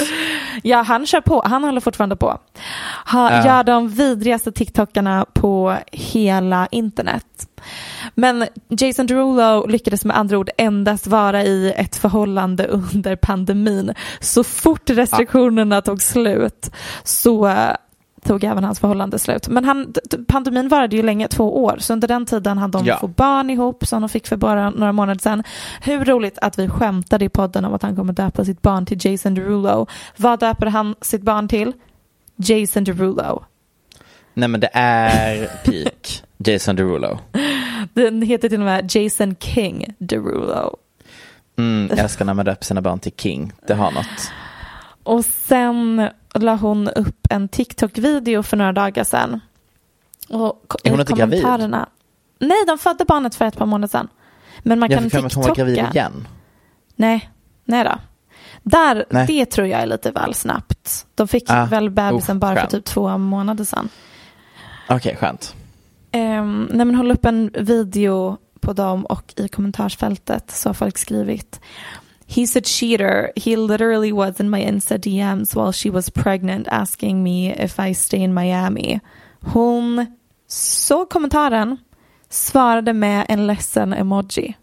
[0.62, 1.42] Ja, han kör på.
[1.46, 2.38] Han håller fortfarande på.
[3.04, 3.46] Han Ja.
[3.46, 7.24] gör de vidrigaste TikTokarna på hela internet.
[8.14, 13.94] Men Jason Derulo lyckades med andra ord endast vara i ett förhållande under pandemin.
[14.20, 16.70] Så fort restriktionerna tog slut
[17.04, 17.56] så
[18.24, 19.48] tog även hans förhållande slut.
[19.48, 19.94] Men han,
[20.28, 22.98] pandemin varade ju länge, två år, så under den tiden hann de Ja.
[22.98, 25.42] få barn ihop som de fick för bara några månader sedan.
[25.82, 28.98] Hur roligt att vi skämtade i podden om att han kommer döpa sitt barn till
[29.06, 29.86] Jason Derulo.
[30.16, 31.72] Vad döper han sitt barn till?
[32.36, 33.44] Jason Derulo.
[34.34, 37.18] Nej men det är peak Jason Derulo.
[37.94, 40.76] Den heter till och med Jason King Derulo.
[41.58, 43.52] Mm, jag älskar när man döper sina barn till King.
[43.66, 44.30] Det har något.
[45.04, 49.40] Och sen la hon upp en TikTok-video för några dagar sedan.
[50.28, 51.44] Och Är hon inte gravid?
[52.38, 54.08] Nej, de födde barnet för ett par månader sedan.
[54.62, 55.98] Men man Jag kan för mig att hon var gravid TikToka.
[55.98, 56.28] igen.
[56.96, 57.30] Nej,
[57.64, 57.98] nej då.
[58.62, 59.26] Där, Nej.
[59.26, 61.06] det tror jag är lite väl snabbt.
[61.14, 62.70] De fick Ah, väl bebisen uff, bara för skönt.
[62.70, 63.88] typ två månader sedan.
[64.88, 65.54] Okej, skönt.
[66.12, 70.98] Um, nej men håll upp en video på dem och i kommentarsfältet så har folk
[70.98, 71.60] skrivit
[72.26, 73.32] He's a cheater.
[73.36, 77.92] He literally was in my Insta DMs while she was pregnant asking me if I
[77.92, 79.00] stay in Miami.
[79.40, 80.06] Hon
[80.48, 81.78] såg kommentaren,
[82.30, 84.54] svarade med en ledsen emoji.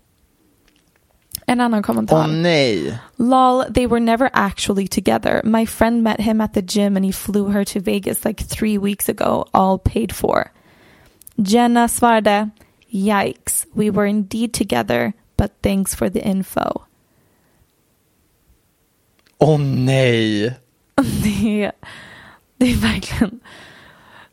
[1.46, 2.18] En annan kommentar.
[2.18, 3.00] Åh nej.
[3.18, 5.42] Lol, they were never actually together.
[5.44, 8.78] My friend met him at the gym and he flew her to Vegas like three
[8.78, 10.52] weeks ago, all paid for.
[11.42, 12.52] Jenna svarade,
[12.94, 16.86] Yikes, we were indeed together, but thanks for the info.
[19.42, 20.56] Åh nej.
[21.24, 21.72] Det är,
[22.58, 23.40] det är verkligen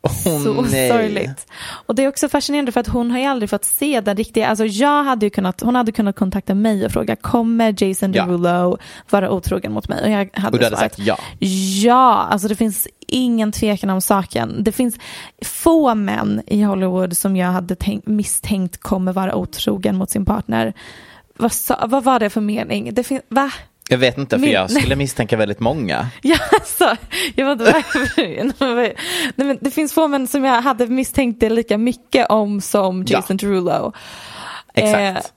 [0.01, 0.11] Åh
[0.43, 0.89] så nej.
[0.89, 1.47] sorgligt.
[1.85, 4.47] Och det är också fascinerande för att hon har ju aldrig fått se den riktiga,
[4.47, 8.25] alltså jag hade ju kunnat, hon hade kunnat kontakta mig och fråga kommer Jason Ja.
[8.25, 8.77] Derulo
[9.09, 10.03] vara otrogen mot mig?
[10.03, 11.17] Och jag hade, Och du hade svarat, sagt ja.
[11.83, 14.63] Ja, alltså det finns ingen tvekan om saken.
[14.63, 14.95] Det finns
[15.45, 20.73] få män i Hollywood som jag hade tänkt, misstänkt kommer vara otrogen mot sin partner.
[21.37, 22.93] Vad, sa, vad var det för mening?
[22.93, 23.51] Det fin- va?
[23.91, 26.07] Jag vet inte, för Min- jag skulle misstänka väldigt många.
[26.21, 26.95] Ja, alltså,
[27.35, 28.75] jag vet inte varför.
[29.35, 33.05] Nej, men det finns få män som jag hade misstänkt det lika mycket om som
[33.07, 33.17] Ja.
[33.17, 33.93] Jason Derulo.
[34.73, 35.25] Exakt.
[35.25, 35.31] Eh,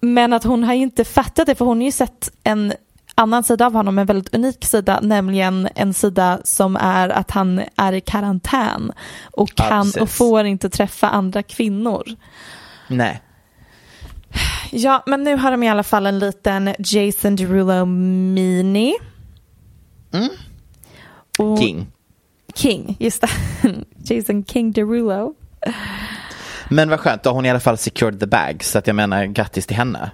[0.00, 2.72] men att hon har inte fattat det för hon har ju sett en
[3.14, 7.62] annan sida av honom, en väldigt unik sida, nämligen en sida som är att han
[7.76, 8.92] är i karantän
[9.32, 10.02] och Ja, kan precis.
[10.02, 12.02] och får inte träffa andra kvinnor.
[12.88, 13.20] Nej.
[14.74, 18.94] Ja, men nu har de i alla fall en liten Jason Derulo mini.
[20.12, 20.28] Mm.
[21.38, 21.86] Och- King.
[22.54, 23.28] King, just det.
[24.14, 25.34] Jason King Derulo.
[26.68, 28.64] Men vad skönt, då har hon i alla fall secured the bag.
[28.64, 30.10] Så att jag menar grattis till henne.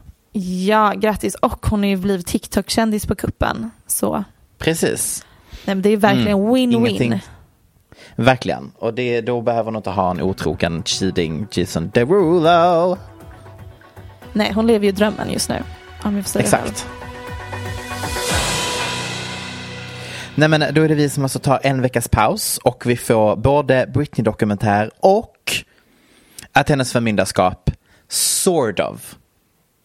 [0.66, 1.34] Ja, grattis.
[1.34, 3.70] Och hon har ju blivit TikTok-kändis på kuppen.
[3.86, 4.24] Så
[4.58, 5.26] Precis.
[5.64, 6.72] nej, men det är verkligen Mm, win-win.
[6.88, 7.20] ingenting.
[8.16, 8.72] Verkligen.
[8.78, 12.96] Och det, då behöver hon inte ha en otrogen cheating Jason Derulo.
[14.32, 15.62] Nej, hon lever ju drömmen just nu.
[16.44, 16.88] Exakt.
[20.34, 23.36] Nej men då är det vi som alltså tar en veckas paus och vi får
[23.36, 25.52] både Britney-dokumentär och
[26.52, 27.70] att hennes förmyndarskap
[28.08, 29.14] sort of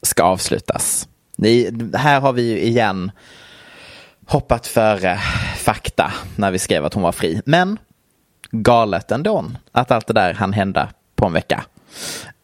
[0.01, 1.07] ska avslutas.
[1.37, 3.11] Det, här har vi ju igen
[4.27, 5.19] hoppat före
[5.55, 7.41] fakta när vi skrev att hon var fri.
[7.45, 7.77] Men
[8.51, 11.65] galet ändå att allt det där hann hända på en vecka.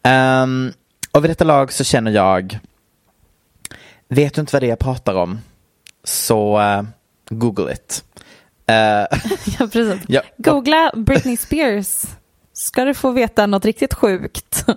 [0.04, 0.74] Ehm,
[1.12, 2.60] och vid detta lag så känner jag
[4.08, 5.40] Vet du inte vad det är jag pratar om?
[6.04, 6.84] Så uh,
[7.30, 8.04] google it.
[8.68, 8.76] Eh,
[9.60, 10.02] Ja, precis.
[10.08, 10.22] Ja.
[10.38, 12.04] Googla Britney Spears.
[12.54, 14.64] Ska du få veta något riktigt sjukt.
[14.68, 14.76] Om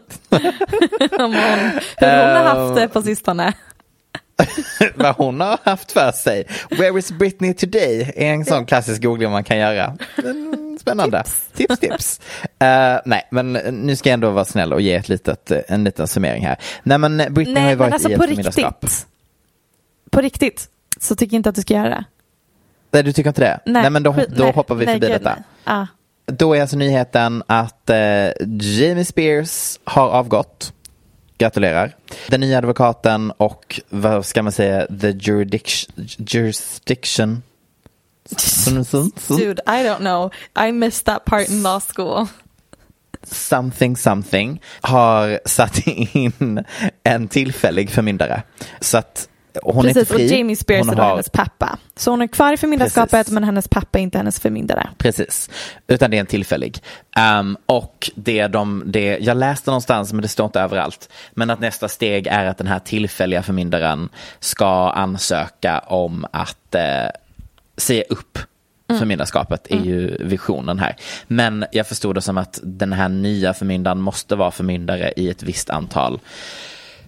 [1.18, 1.32] hon,
[1.96, 3.52] hur hon har haft det på sistone.
[4.94, 6.46] vad hon har haft för sig.
[6.70, 8.12] Where is Britney today?
[8.16, 9.96] är en sån klassisk googling man kan göra.
[10.16, 11.24] Men, Spännande.
[11.54, 12.20] Tips, tips.
[12.58, 16.08] Eh, nej, men nu ska jag ändå vara snäll och ge ett litet, en liten
[16.08, 16.56] summering här.
[16.82, 19.06] Nej, men Britney har Nej, ju varit alltså i ett riktigt.
[20.10, 20.68] På riktigt
[21.00, 22.04] så tycker jag inte att du ska göra det.
[22.90, 23.60] Nej, du tycker inte det?
[23.72, 25.34] Nej, men då, då nej, hoppar vi nej, förbi gud, detta.
[25.34, 25.44] nej.
[25.64, 25.86] Ah.
[26.26, 27.96] Då är alltså nyheten att eh,
[28.46, 30.72] Jamie Spears har avgått.
[31.42, 31.96] Gratulerar.
[32.28, 36.16] Den nya advokaten och vad ska man säga, the jurisdiction.
[36.18, 37.42] jurisdiction.
[39.28, 40.30] Dude, I don't know.
[40.68, 42.26] I missed that part in law school.
[43.24, 46.64] something something har satt in
[47.04, 48.42] en tillfällig förmyndare.
[48.80, 49.28] Så att
[49.62, 50.26] hon är Precis, inte fri.
[50.26, 51.78] och Jamie Spears hon är har- hennes pappa.
[51.96, 53.32] Så hon är kvar i förmyndarskapet Precis.
[53.32, 54.88] men hennes pappa är inte hennes förmyndare.
[54.98, 55.50] Precis,
[55.86, 56.78] utan det är en tillfällig.
[57.16, 61.60] Ehm, och det de, det, jag läste någonstans, men det står inte överallt, men att
[61.60, 64.08] nästa steg är att den här tillfälliga förmyndaren
[64.40, 66.82] ska ansöka om att eh,
[67.76, 68.38] säga upp
[68.98, 70.96] förmyndarskapet är ju visionen här.
[71.26, 75.42] Men jag förstod det som att den här nya förmyndaren måste vara förmyndare i ett
[75.42, 76.20] visst antal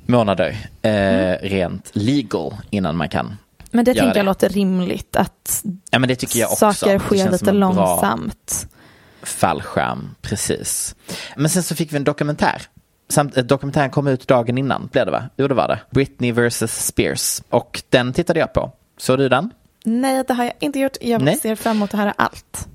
[0.09, 3.37] månader eh, rent legal innan man kan
[3.71, 6.73] Men det tänker jag låter rimligt att Ja men det tycker jag också.
[6.73, 8.67] saker sker lite långsamt.
[9.23, 10.95] Fallskärm, precis.
[11.37, 12.63] Men sen så fick vi en dokumentär.
[13.09, 15.25] Samt, eh, dokumentären kom ut dagen innan, blev det va?
[15.37, 15.81] Jo det var det.
[15.91, 17.43] Britney vs Spears.
[17.51, 18.73] Och den tittade jag på.
[18.99, 19.51] Såg du den?
[19.85, 20.97] Nej, det har jag inte gjort.
[21.01, 21.37] Jag Nej.
[21.37, 22.69] ser fram emot att höra allt.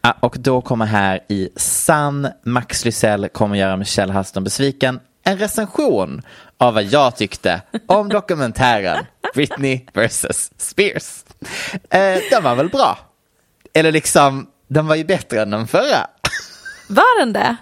[0.00, 5.00] Ah, och då kommer här i sann Max Lysell kommer göra Michelle Hallström besviken.
[5.24, 6.22] En recension
[6.58, 11.24] av vad jag tyckte om dokumentären Britney vs Spears.
[11.90, 12.98] Eh, den var väl bra?
[13.74, 16.06] Eller liksom, den var ju bättre än den förra.
[16.88, 17.56] Var den det?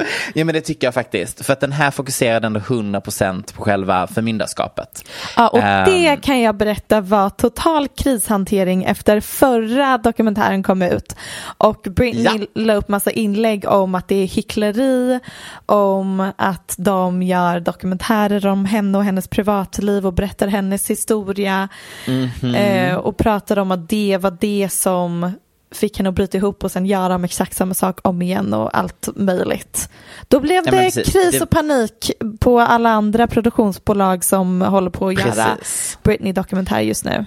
[0.34, 1.44] Ja men det tycker jag faktiskt.
[1.46, 5.04] För att den här fokuserade ändå 100% på själva förmyndarskapet.
[5.36, 5.84] Ja, och Ehm.
[5.84, 11.16] det kan jag berätta var total krishantering efter förra dokumentären kom ut.
[11.58, 12.24] Och Britney
[12.54, 12.62] Ja.
[12.62, 15.20] la upp massa inlägg om att det är hyckleri,
[15.66, 21.68] om att de gör dokumentärer om henne och hennes privatliv och berättar hennes historia.
[22.08, 22.54] Mhm.
[22.54, 25.32] Eh, och pratar om att det var det som
[25.74, 28.78] fick henne att bryta ihop och sen göra om exakt samma sak om igen och
[28.78, 29.88] allt möjligt.
[30.28, 32.10] Då blev Ja, det kris Det- och panik
[32.40, 35.98] på alla andra produktionsbolag som håller på att göra Precis.
[36.02, 37.26] Britney-dokumentär just nu.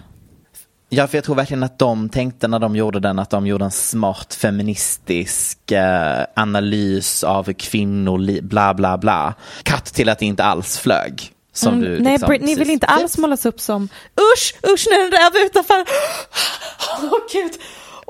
[0.89, 3.65] Ja, för jag tror verkligen att de tänkte när de gjorde den att de gjorde
[3.65, 9.33] en smart feministisk eh, analys av kvinnor, bla bla bla.
[9.63, 11.29] Katt till att det inte alls flög.
[11.53, 13.83] Som du, Mm, Nej, liksom, Britney vill inte alls målas upp som
[14.33, 15.75] usch, usch, nu är en räv utanför.
[17.03, 17.51] Åh gud,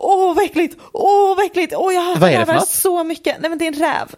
[0.03, 2.67] åh vad äckligt, åh vad äckligt, åh jag hatar rävar något?
[2.67, 3.41] så mycket.
[3.41, 4.15] Nej men det är en räv.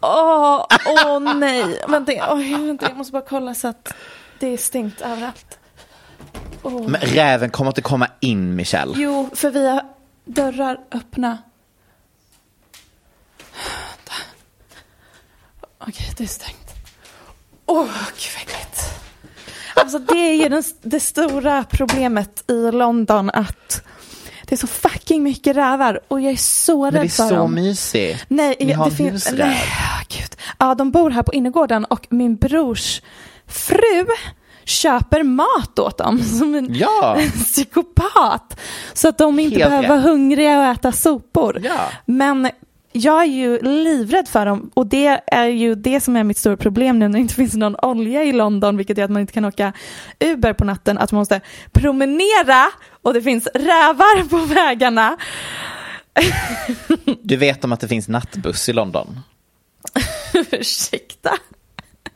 [0.00, 3.94] Åh, åh nej, vänta, oj, vänta, jag måste bara kolla så att
[4.38, 5.58] det är stängt överallt.
[6.62, 6.88] Åh.
[6.88, 8.94] Men räven kommer inte komma in, Michelle.
[8.96, 9.84] Jo, för vi har
[10.24, 11.38] dörrar öppna.
[15.78, 16.74] Okej, det är stängt.
[17.66, 18.80] Åh, gud vad äckligt.
[19.74, 23.82] Alltså det är ju den, det stora problemet i London att
[24.50, 27.28] det är så fucking mycket rävar och jag är så Men det rädd är för
[27.28, 27.54] så dem.
[27.54, 28.24] mysigt.
[28.28, 29.62] Nej, Ni har det finns, nej,
[30.08, 30.36] gud.
[30.58, 33.02] Ja, de bor här på innergården och min brors
[33.46, 34.06] fru
[34.64, 37.18] köper mat åt dem som en Ja.
[37.44, 38.60] psykopat.
[38.92, 41.60] Så att de inte Helt behöver vara hungriga och äta sopor.
[41.64, 41.78] Ja.
[42.06, 42.50] Men
[42.92, 46.56] jag är ju livrädd för dem och det är ju det som är mitt stora
[46.56, 49.32] problem nu när det inte finns någon olja i London vilket gör att man inte
[49.32, 49.72] kan åka
[50.20, 51.40] Uber på natten, att man måste
[51.72, 52.66] promenera
[53.02, 55.16] och det finns rävar på vägarna.
[57.22, 59.20] Du vet om att det finns nattbuss i London?
[60.50, 61.30] Ursäkta?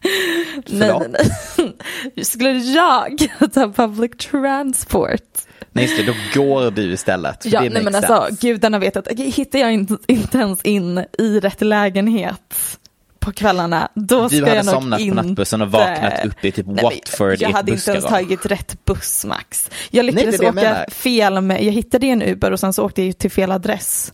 [0.03, 1.07] Nej, Förlåt?
[1.11, 1.75] nej,
[2.15, 2.25] nej.
[2.25, 5.39] Skulle jag ta public transport?
[5.75, 6.03] Nej, just det,
[6.35, 7.45] då går du istället.
[7.47, 8.47] Ja, nej men alltså sense.
[8.47, 12.79] gudarna vet att hittar jag inte, inte ens in i rätt lägenhet
[13.19, 15.23] på kvällarna, då Du ska hade jag nog somnat på inte...
[15.23, 19.25] nattbussen och vaknat upp i typ Nej, Watford Jag hade inte ens tagit rätt buss
[19.25, 19.71] Max.
[19.91, 20.87] Jag lyckades jag åka menar.
[20.91, 24.13] fel med, jag hittade en Uber och sen så åkte jag till fel adress.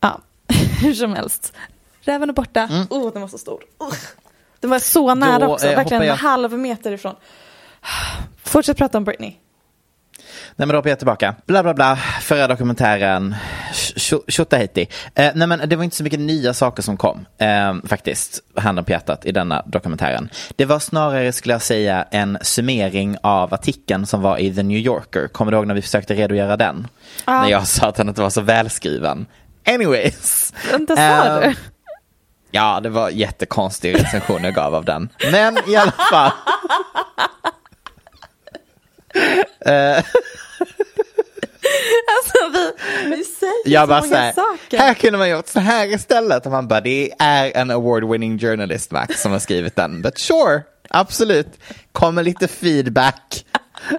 [0.00, 0.20] Ja,
[0.82, 1.52] hur som helst.
[2.00, 2.68] Räven är borta.
[2.90, 3.62] Åh, oh, den var så stor.
[3.82, 3.88] Uh.
[4.60, 5.48] Den var så nära Mm.
[5.48, 7.14] Då, också, eh, verkligen hoppar jag- en halv meter ifrån.
[8.44, 9.32] Fortsätt prata om Britney.
[10.60, 11.34] Nej men då hoppar jag tillbaka.
[11.46, 13.34] Bla bla bla, förra dokumentären,
[14.28, 14.88] Tjotahejti.
[15.14, 18.84] Eh, nej men det var inte så mycket nya saker som kom, eh, faktiskt, handen
[18.84, 20.28] på hjärtat, i denna dokumentären.
[20.56, 24.78] Det var snarare, skulle jag säga, en summering av artikeln som var i The New
[24.78, 25.28] Yorker.
[25.28, 26.86] Kommer du ihåg när vi försökte redogöra den?
[27.26, 27.42] Ja.
[27.42, 29.26] När jag sa att den inte var så välskriven.
[29.66, 30.52] Anyways.
[30.72, 31.54] Vänta, sa Eh, du?
[32.50, 35.08] Ja, det var jättekonstig recension jag gav av den.
[35.32, 36.30] Men i alla fall.
[42.16, 42.72] Alltså vi,
[43.16, 44.78] vi säger Jag bara så så många här, saker.
[44.78, 46.46] här kunde man gjort så här istället.
[46.46, 50.02] Och man bara, det är en award winning journalist Max som har skrivit den.
[50.02, 51.48] But sure, absolut.
[51.92, 53.44] Kommer lite feedback.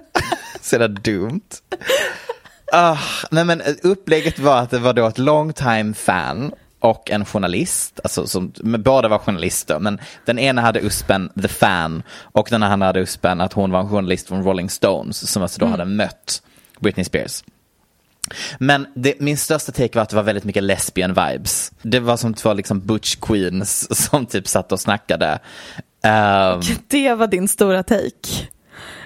[0.60, 1.40] så det dumt.
[2.72, 2.98] Ah,
[3.30, 8.00] nej men upplägget var att det var då ett long time fan och en journalist,
[8.04, 12.86] alltså som, båda var journalister, men den ena hade uspen The Fan och den andra
[12.86, 16.42] hade uspen att hon var en journalist från Rolling Stones som alltså då hade mött
[16.80, 17.44] Britney Spears.
[18.58, 21.72] Men det, min största take var att det var väldigt mycket lesbian vibes.
[21.82, 25.38] Det var som två liksom butch queens som typ satt och snackade.
[26.02, 28.48] Ehm, Det var din stora take.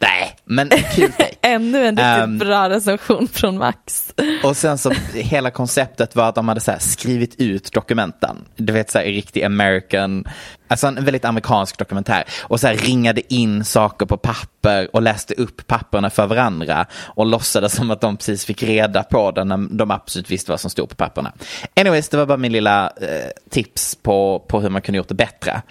[0.01, 1.35] nej, men kul take.
[1.43, 2.39] Ännu en riktigt Ehm.
[2.39, 4.13] bra recension från Max.
[4.45, 8.37] Och sen så hela konceptet var att de hade så skrivit ut dokumenten.
[8.57, 10.25] Du vet så här riktig American,
[10.69, 12.25] alltså en väldigt amerikansk dokumentär.
[12.43, 16.87] Och så ringade in saker på papper och läste upp papperna för varandra.
[16.95, 20.61] Och låtsades som att de precis fick reda på det när de absolut visste vad
[20.61, 21.33] som stod på papperna.
[21.77, 25.15] Anyways, det var bara min lilla eh, tips på, på hur man kunde gjort det
[25.15, 25.63] bättre.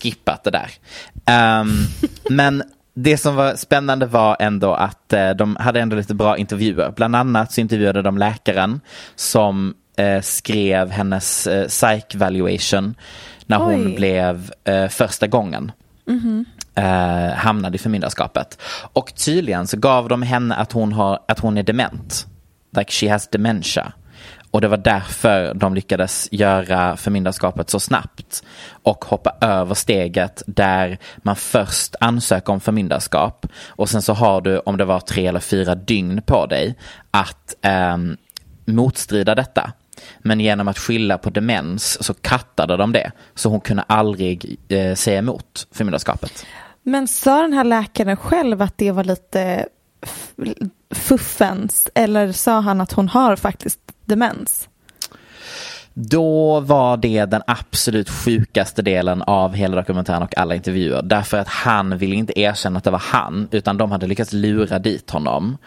[0.00, 0.70] Skippat det där.
[1.26, 1.68] Ehm,
[2.30, 2.62] men
[3.02, 6.92] det som var spännande var ändå att eh, de hade ändå lite bra intervjuer.
[6.96, 8.80] Bland annat så intervjuade de läkaren
[9.16, 12.94] som eh, skrev hennes eh, psych valuation
[13.46, 13.94] när hon Oj.
[13.94, 15.72] blev eh, första gången
[16.74, 18.58] eh, hamnade i förmyndarskapet.
[18.92, 22.26] Och tydligen så gav de henne att hon, har, att hon är dement.
[22.76, 23.92] Like she has dementia.
[24.50, 28.44] Och det var därför de lyckades göra förmyndarskapet så snabbt.
[28.70, 33.46] Och hoppa över steget där man först ansöker om förmyndarskap.
[33.66, 36.74] Och sen så har du, om det var tre eller fyra dygn på dig,
[37.10, 37.96] att eh,
[38.64, 39.72] motstrida detta.
[40.18, 43.12] Men genom att skylla på demens så kattade de det.
[43.34, 46.46] Så hon kunde aldrig eh, säga emot förmyndarskapet.
[46.82, 49.66] Men sa den här läkaren själv att det var lite
[50.90, 54.68] fuffens eller sa han att hon har faktiskt demens?
[56.00, 61.02] Då var det den absolut sjukaste delen av hela dokumentären och alla intervjuer.
[61.02, 64.78] Därför att han ville inte erkänna att det var han, utan de hade lyckats lura
[64.78, 65.58] dit honom.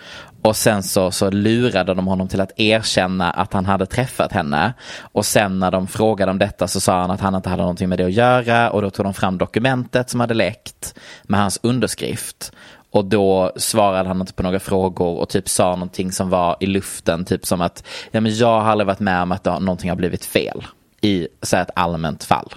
[0.42, 4.74] Och sen så, så lurade de honom till att erkänna att han hade träffat henne.
[5.02, 7.90] Och sen när de frågade om detta så sa han att han inte hade någonting
[7.90, 8.70] med det att göra.
[8.70, 12.52] Och då tog de fram dokumentet som hade läckt med hans underskrift.
[12.92, 16.66] Och då svarade han inte på några frågor och typ sa någonting som var i
[16.66, 17.26] luften.
[17.26, 20.26] Typ som att ja, men jag har aldrig varit med om att någonting har blivit
[20.26, 20.64] fel
[21.02, 22.54] i så här, ett allmänt fall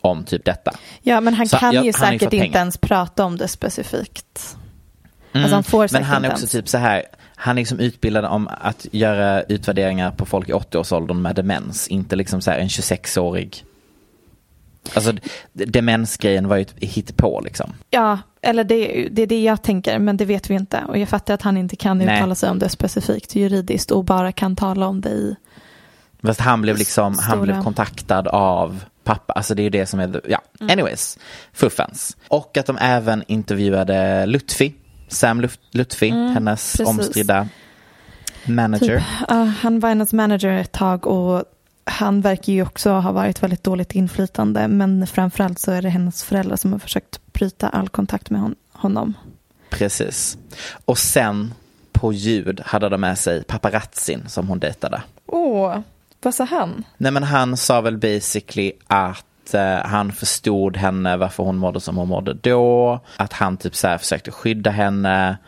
[0.00, 0.72] om typ detta.
[1.02, 2.58] Ja, men han Så, kan ja, ju han säkert inte pengar.
[2.58, 4.56] ens prata om det specifikt.
[5.32, 6.52] Alltså han får Men han är också ens.
[6.52, 7.02] typ så här,
[7.36, 12.16] han är liksom utbildad om att göra utvärderingar på folk i 80-årsåldern med demens, inte
[12.16, 13.64] liksom så här en 26-årig.
[14.94, 15.12] Alltså
[15.52, 17.72] demensgrejen var ju ett hittepå liksom.
[17.90, 20.84] Ja, eller det, det är det jag tänker, men det vet vi inte.
[20.88, 22.16] Och jag fattar att han inte kan Nej.
[22.16, 25.36] uttala sig om det specifikt juridiskt och bara kan tala om det i...
[26.22, 27.40] Fast han blev liksom, han Stora.
[27.42, 30.72] blev kontaktad av pappa, alltså det är ju det som är, ja, Mm.
[30.72, 31.18] anyways,
[31.52, 32.16] fuffens.
[32.28, 34.74] Och att de även intervjuade Lutfi,
[35.08, 36.86] Sam Lut- Lutfi, hennes Mm, precis.
[37.06, 37.48] omstridda
[38.44, 38.96] manager.
[38.98, 41.44] Typ, ja, han var hennes manager ett tag och
[41.88, 44.68] han verkar ju också ha varit väldigt dåligt inflytande.
[44.68, 48.54] Men framförallt så är det hennes föräldrar som har försökt bryta all kontakt med hon,
[48.72, 49.14] honom.
[49.70, 50.38] Precis.
[50.84, 51.54] Och sen
[51.92, 55.02] på ljud hade de med sig paparazzin som hon dejtade.
[55.26, 55.78] Åh,
[56.22, 56.84] vad sa han?
[56.96, 61.96] Nej men han sa väl basically att eh, han förstod henne varför hon mådde som
[61.96, 63.00] hon mådde då.
[63.16, 65.38] Att han typ så här försökte skydda henne.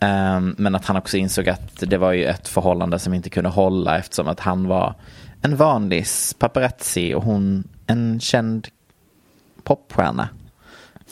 [0.00, 3.50] Ehm, men att han också insåg att det var ju ett förhållande som inte kunde
[3.50, 4.94] hålla eftersom att han var
[5.44, 6.06] en vanlig
[6.38, 8.68] paparazzi och hon en känd
[9.62, 10.28] popstjärna.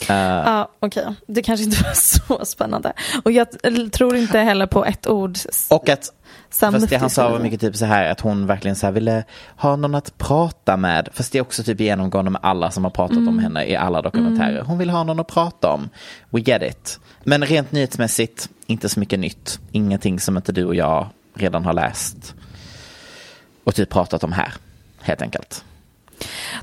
[0.08, 1.14] Eh, Ja, okej.
[1.26, 1.92] Det kanske inte var
[2.38, 2.92] så spännande.
[3.24, 3.46] Och jag
[3.92, 5.38] tror inte heller på ett ord.
[5.70, 6.12] och att
[6.50, 7.42] Fast det han sa var säger.
[7.42, 9.24] mycket typ så här att hon verkligen så här ville
[9.56, 11.08] ha någon att prata med.
[11.12, 13.28] Fast det är också typ genomgående med alla som har pratat Mm.
[13.28, 14.62] om henne i alla dokumentärer.
[14.62, 15.88] Hon vill ha någon att prata om.
[16.30, 17.00] We get it.
[17.24, 19.60] Men rent nyhetsmässigt, inte så mycket nytt.
[19.72, 22.34] Ingenting som inte du och jag redan har läst.
[23.64, 24.54] Och typ pratat om här,
[25.00, 25.64] helt enkelt.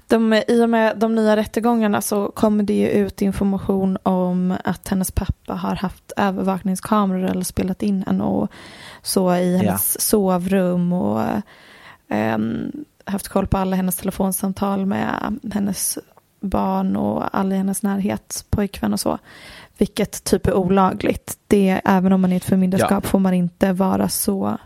[0.08, 4.88] De, I och med de nya rättegångarna så kommer det ju ut information om att
[4.88, 8.52] hennes pappa har haft övervakningskameror eller spelat in henne och
[9.02, 11.24] så i hennes sovrum och
[12.08, 12.72] ehm,
[13.06, 15.98] haft koll på alla hennes telefonsamtal med hennes
[16.40, 19.18] barn och alla i hennes närhet, pojkvän och så.
[19.78, 21.38] Vilket typ är olagligt.
[21.48, 24.58] Det, även om man är ett förmyndarskap får man inte vara så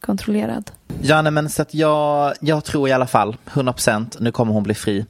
[0.00, 0.70] kontrollerad.
[1.02, 4.62] Ja, nej, men så att jag, jag tror i alla fall, 100%, nu kommer hon
[4.62, 5.06] bli fri.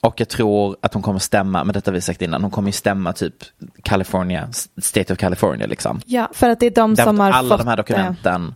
[0.00, 2.68] Och jag tror att hon kommer stämma, men detta har vi sagt innan, hon kommer
[2.68, 3.34] ju stämma typ
[3.82, 4.48] California,
[4.82, 6.00] State of California liksom.
[6.06, 7.58] Ja, för att det är de Därför som har alla fått...
[7.58, 8.54] de här dokumenten.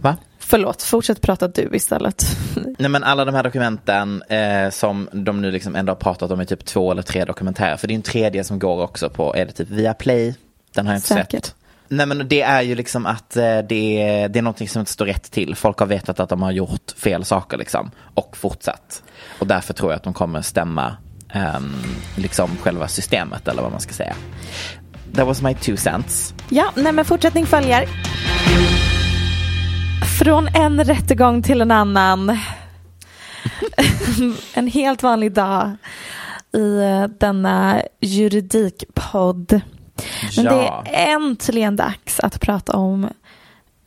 [0.00, 0.16] Va?
[0.38, 2.24] Förlåt, fortsätt prata du istället.
[2.78, 6.40] Nej men alla de här dokumenten eh, som de nu liksom ändå har pratat om
[6.40, 7.76] i typ två eller tre dokumentärer.
[7.76, 10.34] För det är en tredje som går också på, är det typ via Play?
[10.74, 11.44] Den har jag inte Säkert.
[11.44, 11.54] sett.
[11.88, 14.92] Nej men det är ju liksom att eh, det, är, det är någonting som inte
[14.92, 15.54] står rätt till.
[15.54, 17.90] Folk har vetat att de har gjort fel saker liksom.
[18.14, 19.02] Och fortsatt.
[19.38, 20.96] Och därför tror jag att de kommer stämma
[21.34, 21.74] um,
[22.16, 24.14] liksom själva systemet eller vad man ska säga.
[25.14, 26.34] That was my two cents.
[26.48, 27.88] Ja, nej men fortsättning följer.
[30.18, 32.38] Från en rättegång till en annan.
[34.54, 35.76] en helt vanlig dag
[36.52, 39.60] i eh, denna juridikpodd.
[40.36, 40.82] Men Ja.
[40.84, 43.08] det är äntligen dags att prata om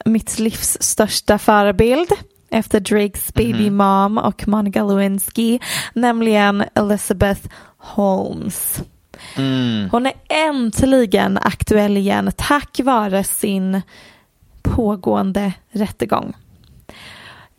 [0.06, 2.10] mitt livs största förebild
[2.50, 5.60] efter Drakes baby mom och Monica Lewinsky,
[5.94, 7.42] nämligen Elizabeth
[7.78, 8.82] Holmes.
[9.36, 9.90] Mm.
[9.92, 13.82] Hon är äntligen aktuell igen tack vare sin
[14.62, 16.34] pågående rättegång.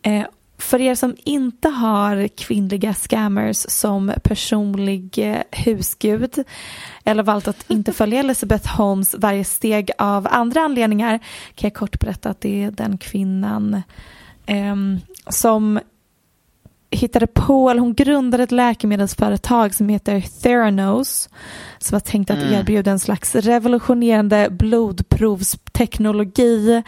[0.01, 0.23] Eh,
[0.61, 6.43] för er som inte har kvinnliga scammers som personlig eh, husgud
[7.03, 11.19] eller valt att inte följa Elizabeth Holmes varje steg av andra anledningar
[11.55, 13.81] kan jag kort berätta att det är den kvinnan
[14.45, 14.99] ehm,
[15.29, 15.79] som
[16.91, 21.29] hittade på, eller hon grundade ett läkemedelsföretag som heter Theranos
[21.79, 26.83] som var tänkt att erbjuda en slags revolutionerande blodprovsteknologi.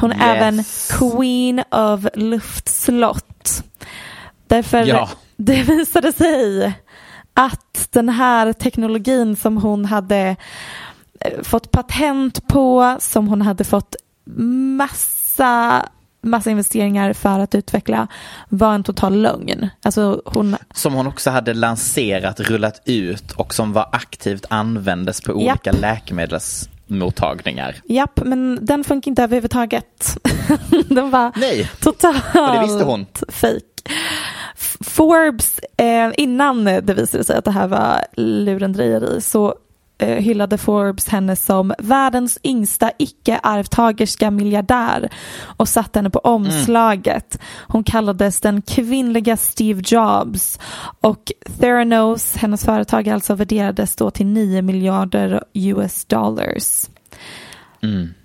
[0.00, 0.36] Hon är Yes.
[0.36, 0.64] även
[1.10, 3.62] Queen of luftslott.
[4.46, 5.08] Därför Ja.
[5.36, 6.72] det visade sig
[7.34, 10.36] att den här teknologin som hon hade
[11.20, 13.96] eh, fått patent på, som hon hade fått
[14.76, 15.88] massa
[16.22, 18.06] massa investeringar för att utveckla
[18.48, 19.68] var en total lögn.
[19.82, 25.32] Alltså hon, Som hon också hade lanserat, rullat ut och som var aktivt användes på
[25.32, 25.80] olika Japp.
[26.90, 27.76] Läkemedelsmottagningar.
[27.84, 30.18] japp, men den funkar inte överhuvudtaget.
[30.88, 33.06] den var Nej, totalt och det visste hon.
[33.28, 33.60] fake.
[34.80, 39.54] Forbes, eh, innan det visade sig att det här var lurendrejeri, så
[40.06, 45.10] hyllade Forbes henne som världens yngsta icke-arvtagerska miljardär
[45.42, 47.38] och satte henne på omslaget.
[47.68, 50.58] Hon kallades den kvinnliga Steve Jobs
[51.00, 56.86] och Theranos, hennes företag alltså värderades då till 9 miljarder US dollars.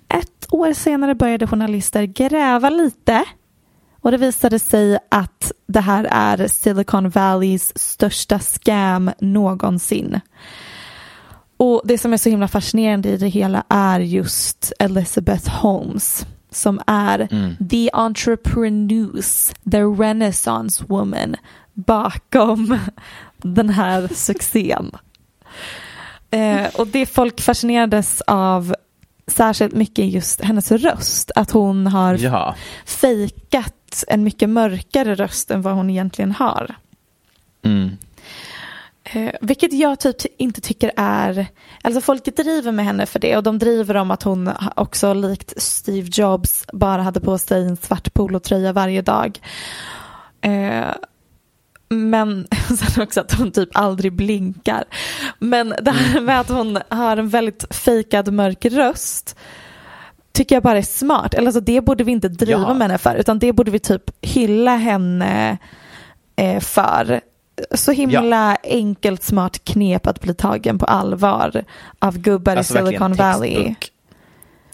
[0.08, 3.24] Ett år senare började journalister gräva lite
[4.00, 10.20] och det visade sig att det här är Silicon Valleys största scam någonsin.
[11.56, 16.80] Och det som är så himla fascinerande i det hela är just Elizabeth Holmes som
[16.86, 17.28] är
[17.70, 21.36] the entrepreneurs, the renaissance woman
[21.74, 22.78] bakom
[23.42, 24.90] den här succén.
[26.30, 28.74] Eh, och det folk fascinerades av
[29.26, 31.30] särskilt mycket just hennes röst.
[31.36, 32.54] Att hon har Ja.
[32.84, 36.74] fejkat en mycket mörkare röst än vad hon egentligen har.
[37.64, 37.90] Mm.
[39.12, 41.46] Eh, vilket jag typ inte tycker är,
[41.82, 45.62] alltså folk driver med henne för det och de driver om att hon också likt
[45.62, 49.38] Steve Jobs bara hade på sig en svart polotröja varje dag.
[50.40, 50.86] Eh,
[51.88, 52.46] men
[52.78, 54.84] sen också att hon typ aldrig blinkar.
[55.38, 59.36] Men det här med att hon har en väldigt fejkad mörk röst
[60.32, 61.34] tycker jag bara är smart.
[61.34, 62.74] Eller alltså det borde vi inte driva Ja.
[62.74, 65.58] med henne för utan det borde vi typ hylla henne
[66.36, 67.20] eh, för.
[67.74, 71.64] Så himla enkelt smart knep att bli tagen på allvar
[71.98, 73.74] av gubbar Alltså i Silicon Valley.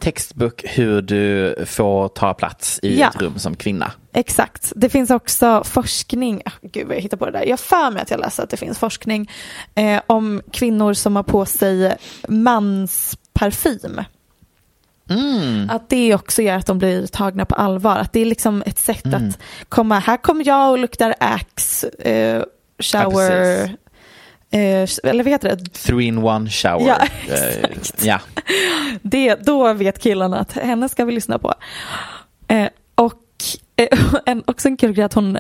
[0.01, 3.09] textbook hur du får ta plats i Ja.
[3.09, 3.93] ett rum som kvinna.
[4.15, 4.73] Exakt.
[4.77, 7.45] Det finns också forskning, ah, gud vad jag hittar på det där.
[7.47, 9.31] Jag för mig att jag läste att det finns forskning
[9.75, 11.97] eh, om kvinnor som har på sig
[12.29, 14.01] mansparfym.
[15.11, 15.71] Mm.
[15.71, 17.97] Att det också gör att de blir tagna på allvar.
[17.97, 19.29] Att det är liksom ett sätt Mm.
[19.29, 22.43] att komma, här kommer jag och luktar Axe, eh,
[22.79, 23.77] shower,
[24.51, 24.99] precis.
[25.05, 25.73] eh, eller vad heter det?
[25.73, 26.89] Three in one shower.
[26.89, 26.99] Ja,
[27.35, 28.05] Eh, exakt.
[28.05, 28.21] ja.
[29.03, 31.55] det, då vet killarna att henne ska vi lyssna på.
[32.49, 33.23] Eh, och
[33.77, 35.39] eh, en, också en kul grej att hon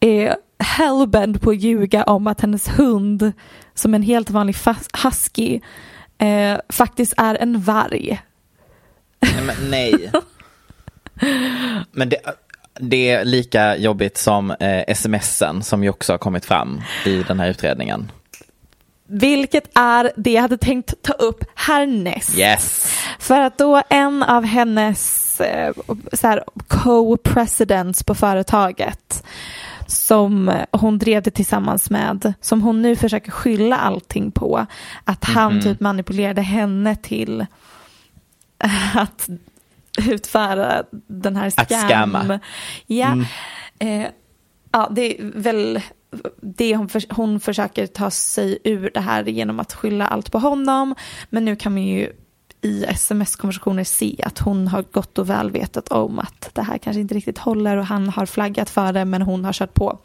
[0.00, 3.32] är hellbent på att ljuga om att hennes hund,
[3.74, 4.56] som en helt vanlig
[5.04, 5.60] husky,
[6.18, 8.20] eh, faktiskt är en varg.
[9.20, 10.10] Nej, men nej.
[11.92, 12.16] Men det,
[12.80, 17.40] det är lika jobbigt som eh, smsen som ju också har kommit fram i den
[17.40, 18.12] här utredningen.
[19.08, 22.38] Vilket är det jag hade tänkt ta upp härnäst.
[22.38, 22.92] Yes.
[23.18, 25.74] För att då en av hennes eh,
[26.68, 29.24] co-presidents på företaget
[29.86, 34.66] som hon drev det tillsammans med, som hon nu försöker skylla allting på,
[35.04, 37.46] att han typ manipulerade henne till
[38.94, 39.28] att
[39.96, 42.38] utföra den här scam.
[42.86, 43.16] Ja.
[43.78, 44.06] Eh,
[44.72, 45.80] ja, det är väl
[46.40, 50.38] det hon, för, hon försöker ta sig ur det här genom att skylla allt på
[50.38, 50.94] honom.
[51.30, 52.12] Men nu kan man ju
[52.60, 57.00] i sms-konversationer se att hon har gått och väl vetat om att det här kanske
[57.00, 59.98] inte riktigt håller och han har flaggat för det men hon har kört på.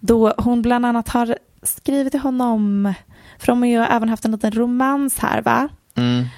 [0.00, 2.94] Då hon bland annat har skrivit till honom,
[3.38, 5.68] för de har ju även haft en liten romans här va?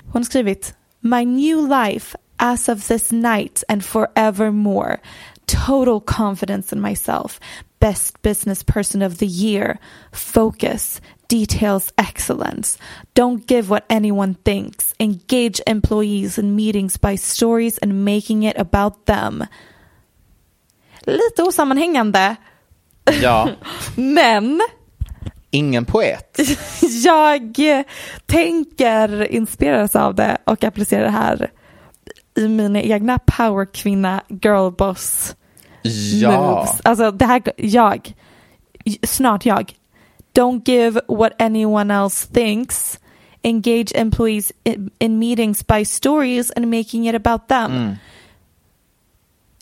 [0.05, 5.01] Hon har skrivit My new life as of this night and forevermore.
[5.47, 7.40] Total confidence in myself.
[7.80, 9.78] Best business person of the year.
[10.12, 11.01] Focus.
[11.28, 12.78] details excellence.
[13.14, 14.95] Don't give what anyone thinks.
[15.01, 19.45] Engage employees in meetings by stories and making it about them.
[21.07, 22.36] Lite osammanhängande,
[23.22, 23.49] Ja,
[23.97, 24.61] men
[25.51, 26.40] ingen poet.
[27.05, 27.59] jag
[28.26, 31.51] tänker inspireras av det och applicera det här
[32.37, 35.37] i mina egna powerkvinna girlboss
[36.20, 36.80] Ja, moves.
[36.85, 38.14] Alltså det här, jag,
[39.03, 39.72] snart jag.
[40.35, 42.99] Don't give what anyone else thinks.
[43.43, 47.97] Engage employees in, in meetings by stories and making it about them.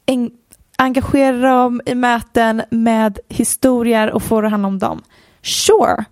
[0.06, 0.30] En,
[0.78, 5.02] engagera dem i möten med historier och få det hand om dem.
[5.42, 6.04] Sure,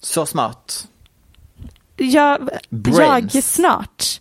[0.00, 0.88] så smart.
[1.96, 3.34] jag, Brains.
[3.34, 4.20] jag snart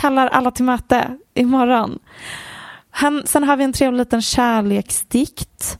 [0.00, 1.98] kallar alla till möte imorgon.
[2.90, 5.78] Han, sen har vi en trevlig liten kärleksdikt.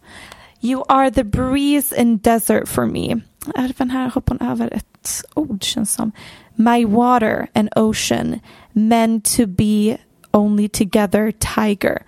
[0.60, 3.20] You are the breeze in desert for me.
[3.56, 6.12] Även här hoppar hon över ett ord känns som.
[6.54, 8.40] My water and ocean
[8.72, 9.98] meant to be
[10.30, 12.02] only together tiger.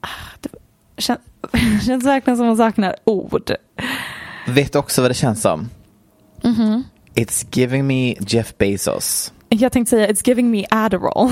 [0.00, 0.08] Ah,
[0.40, 0.48] Det
[1.02, 1.20] känns,
[1.86, 3.50] känns verkligen som hon saknar ord.
[4.48, 5.68] Vet också vad det känns som?
[7.14, 9.32] It's giving me Jeff Bezos.
[9.48, 11.30] Jag tänkte säga it's giving me Adderall.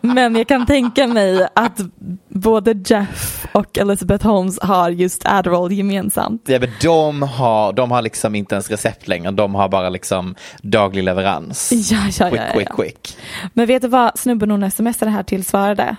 [0.00, 1.80] Men jag kan tänka mig att
[2.28, 6.42] både Jeff och Elizabeth Holmes har just Adderall gemensamt.
[6.46, 10.34] Ja, men de, har, de har liksom inte ens recept längre, de har bara liksom
[10.62, 11.72] daglig leverans.
[11.72, 12.76] Ja, ja, Quick, ja, quick, ja.
[12.76, 13.16] quick.
[13.54, 15.96] Men vet du vad snubben hon smsade här till svarade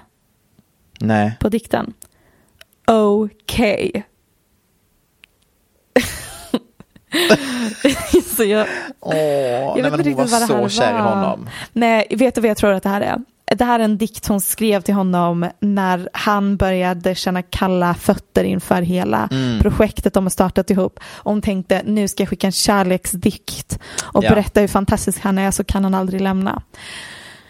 [1.00, 1.38] Nej.
[1.40, 1.94] på dikten?
[2.88, 4.04] Okej.
[8.36, 8.68] Så jag,
[9.00, 11.50] Åh, jag nej, vet men inte hon var så kär i honom.
[11.74, 13.18] Nej, vet du vad jag tror att det här är?
[13.56, 18.44] Det här är en dikt hon skrev till honom när han började känna kalla fötter
[18.44, 19.60] inför hela Mm.
[19.60, 21.00] projektet de har startat ihop.
[21.10, 24.30] Och hon tänkte nu ska jag skicka en kärleksdikt och Ja.
[24.30, 26.62] berätta hur fantastisk han är så kan han aldrig lämna.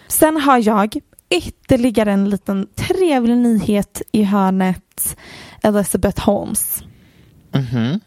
[0.08, 0.95] Sen har jag
[1.30, 5.18] ytterligare en liten trevlig nyhet i hörnet
[5.64, 6.84] Elizabeth Holmes.
[7.53, 7.99] Mhm.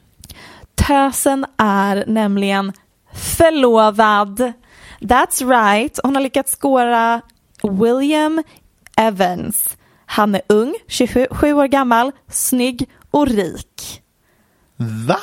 [0.87, 2.73] Tösen är nämligen
[3.15, 4.53] förlovad.
[5.01, 6.01] That's right.
[6.03, 7.21] Hon har lyckats skåra
[7.63, 8.43] William
[8.97, 9.77] Evans.
[10.07, 14.03] Han är ung, 27 år gammal, snygg och rik.
[15.07, 15.19] Va?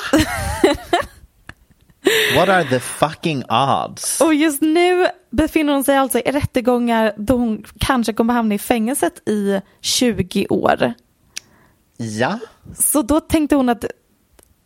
[2.36, 4.20] What are the fucking odds?
[4.20, 8.58] Och just nu befinner hon sig alltså i rättegångar då hon kanske kommer hamna i
[8.58, 10.92] fängelset i 20 år.
[11.96, 12.38] Ja,
[12.78, 13.84] Så då tänkte hon att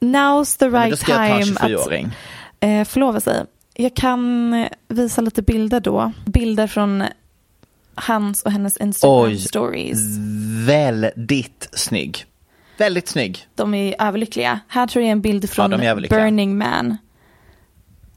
[0.02, 2.16] now's the men då right ska jag ta en time att 24-åring.
[2.60, 3.44] eh, förlova sig.
[3.74, 4.54] Jag kan
[4.88, 6.12] visa lite bilder då.
[6.26, 7.04] Bilder från
[7.94, 9.38] hans och hennes Instagram Oj.
[9.38, 9.98] stories.
[10.66, 12.24] Väldigt snygg.
[12.78, 13.46] Väldigt snygg.
[13.54, 14.60] De är överlyckliga.
[14.68, 16.20] Här tror jag är en bild från överlyckliga.
[16.20, 16.96] Burning Man.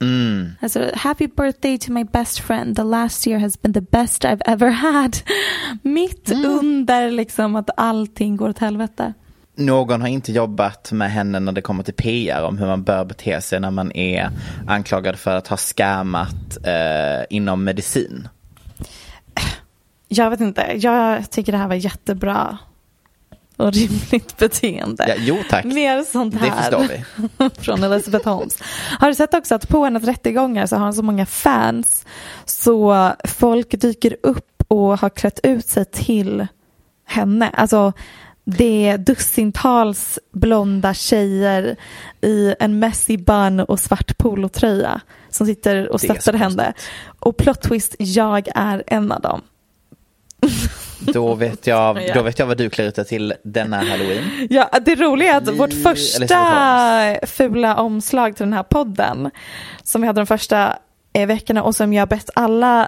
[0.02, 0.52] Mm.
[0.62, 2.76] Alltså, happy birthday to my best friend.
[2.76, 5.18] The last year has been the best I've ever had.
[5.82, 6.46] Mitt Mm.
[6.60, 9.14] under liksom att allting går åt helvete.
[9.56, 13.06] Någon har inte jobbat med henne när det kommer till PR om hur man bör
[13.06, 14.30] bete sig när man är
[14.68, 18.28] anklagad för att ha scammat eh, inom medicin.
[20.08, 22.58] Jag vet inte, jag tycker det här var jättebra
[23.58, 25.06] och rimligt beteende.
[25.08, 27.49] Ja, jo tack, Mer sånt det här förstår vi.
[27.62, 28.58] från Elizabeth Holmes.
[28.99, 32.06] Har du sett också att på hennes rättegångar så har hon så många fans
[32.45, 36.47] så folk dyker upp och har klätt ut sig till
[37.06, 37.49] henne.
[37.53, 37.93] Alltså
[38.46, 41.76] det är dussintals blonda tjejer
[42.22, 46.74] i en messy bun och svart polotröja som sitter och stöttar henne.
[47.20, 49.41] Och plot twist, jag är en av dem.
[51.00, 52.14] Då vet, jag, Ja.
[52.14, 54.24] då vet jag vad du klär ut dig till denna halloween.
[54.50, 59.32] Ja, det roliga är att vårt första fula omslag till den här podden
[59.84, 60.78] som vi hade de första
[61.14, 62.88] veckorna och som jag bett alla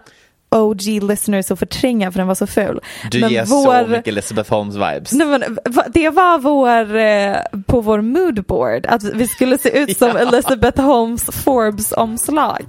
[0.50, 2.80] OG listeners att förtränga för den var så ful.
[3.12, 5.12] Du Men ger vår- så mycket Elizabeth Holmes vibes.
[5.12, 5.58] Nej, men,
[5.94, 11.24] det var vår, eh, på vår moodboard, att vi skulle se ut som Elizabeth Holmes
[11.44, 12.66] Forbes-omslag.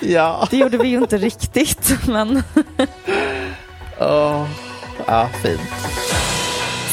[0.00, 0.48] Ja.
[0.50, 2.42] Det gjorde vi ju inte riktigt, men
[4.00, 4.46] Åh.
[5.06, 5.60] Ja, fint.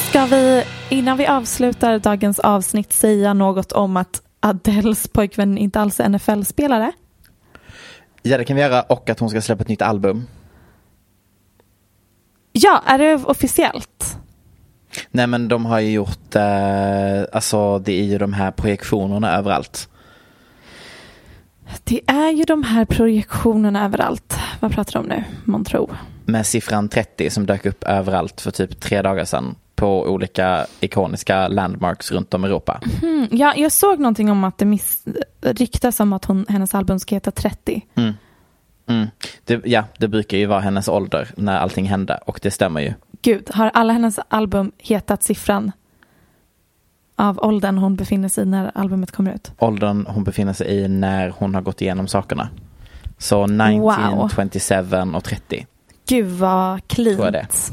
[0.08, 6.00] ska vi innan vi avslutar dagens avsnitt säga något om att Adeles pojkvän inte alls
[6.00, 6.92] är NFL-spelare?
[8.22, 10.26] Ja, det kan vi göra och att hon ska släppa ett nytt album.
[12.52, 14.16] Ja, är det officiellt?
[15.10, 19.88] Nej men de har ju gjort, eh, alltså det är ju de här projektionerna överallt.
[21.84, 24.38] Det är ju de här projektionerna överallt.
[24.60, 25.96] Vad pratar de om nu, man tror?
[26.24, 31.48] Med siffran 30 som dök upp överallt för typ tre dagar sedan på olika ikoniska
[31.48, 32.80] landmarks runt om i Europa.
[33.02, 35.04] Mm, ja, jag såg någonting om att det miss,
[35.40, 37.86] ryktas om att hon, hennes album ska heta 30.
[37.94, 38.14] Mm.
[38.86, 39.06] Mm.
[39.44, 42.94] Det, ja, det brukar ju vara hennes ålder när allting hände och det stämmer ju.
[43.22, 45.72] Gud, har alla hennes album hetat siffran
[47.16, 49.52] av åldern hon befinner sig i när albumet kommer ut?
[49.58, 52.48] Åldern hon befinner sig i när hon har gått igenom sakerna.
[53.18, 54.28] Så 19, Wow.
[54.28, 55.66] 27 och 30.
[56.08, 57.72] Gud vad cleant.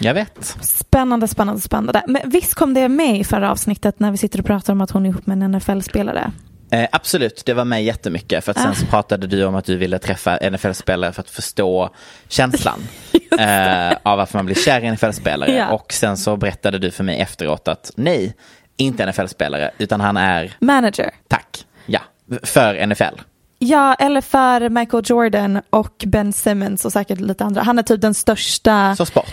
[0.00, 0.56] Jag vet.
[0.60, 2.02] Spännande, spännande, spännande.
[2.06, 4.90] Men visst kom det med i förra avsnittet när vi sitter och pratar om att
[4.90, 6.32] hon är ihop med en NFL-spelare?
[6.70, 8.44] Eh, absolut, det var med jättemycket.
[8.44, 8.74] För att sen Ah.
[8.74, 11.90] så pratade du om att du ville träffa NFL-spelare för att förstå
[12.28, 12.80] känslan
[13.38, 15.52] eh, av varför man blir kär i NFL-spelare.
[15.56, 15.68] Ja.
[15.68, 18.36] Och sen så berättade du för mig efteråt att nej,
[18.76, 21.10] inte NFL-spelare, utan han är, Manager.
[21.28, 22.00] tack, ja,
[22.42, 23.20] för NFL.
[23.58, 27.62] Ja, eller för Michael Jordan och Ben Simmons och säkert lite andra.
[27.62, 29.32] Han är typ den största Sport.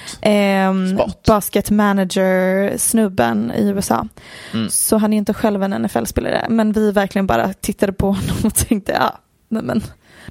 [1.25, 4.07] basketmanager-snubben i USA.
[4.53, 4.69] Mm.
[4.69, 6.45] Så han är inte själv en NFL-spelare.
[6.49, 9.19] Men vi verkligen bara tittade på honom och tänkte, ja,
[9.49, 9.83] nej men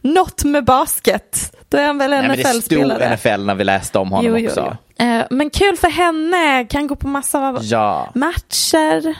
[0.04, 1.56] något med basket.
[1.68, 3.16] Då är han väl det stod NFL-spelare.
[3.16, 4.76] NFL när vi läste om honom Jo, jo, också.
[4.98, 5.04] jo.
[5.06, 8.10] Eh, men kul för henne, kan gå på massa Ja.
[8.14, 9.14] matcher,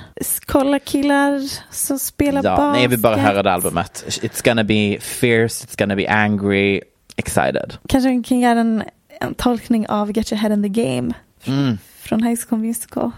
[0.46, 1.40] kolla killar
[1.72, 2.72] som spelar Ja, basket.
[2.72, 4.04] nej, jag vill bara höra det albumet.
[4.22, 6.80] It's gonna be fierce, it's gonna be angry,
[7.16, 7.74] excited.
[7.88, 8.82] Kanske vi kan göra en,
[9.20, 11.12] en tolkning av Get your head in the game
[11.46, 11.78] Mm.
[12.00, 13.10] från High School Musical.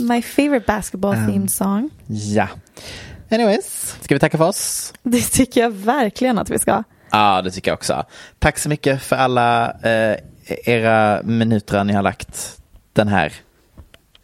[0.00, 1.26] My favorite basketball Um.
[1.32, 1.90] themed song.
[2.06, 2.48] Ja.
[3.32, 4.92] Anyways, ska vi tacka för oss?
[5.02, 6.82] Det tycker jag verkligen att vi ska.
[7.10, 8.04] Ja, det tycker jag också.
[8.38, 10.16] Tack så mycket för alla eh,
[10.64, 12.62] era minuter ni har lagt
[12.92, 13.32] den här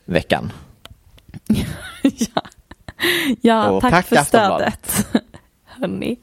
[0.05, 0.53] veckan.
[2.03, 2.43] ja,
[3.41, 4.91] ja Och tack, tack, för Aftonbladet.
[4.91, 5.25] stödet.
[5.65, 6.19] Hörni.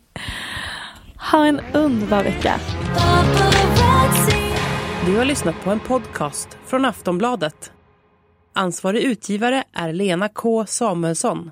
[1.32, 2.60] Ha en underbar vecka.
[5.06, 7.72] Du har lyssnat på en podcast från Aftonbladet.
[8.54, 11.52] Ansvarig utgivare är Lena K Samuelsson.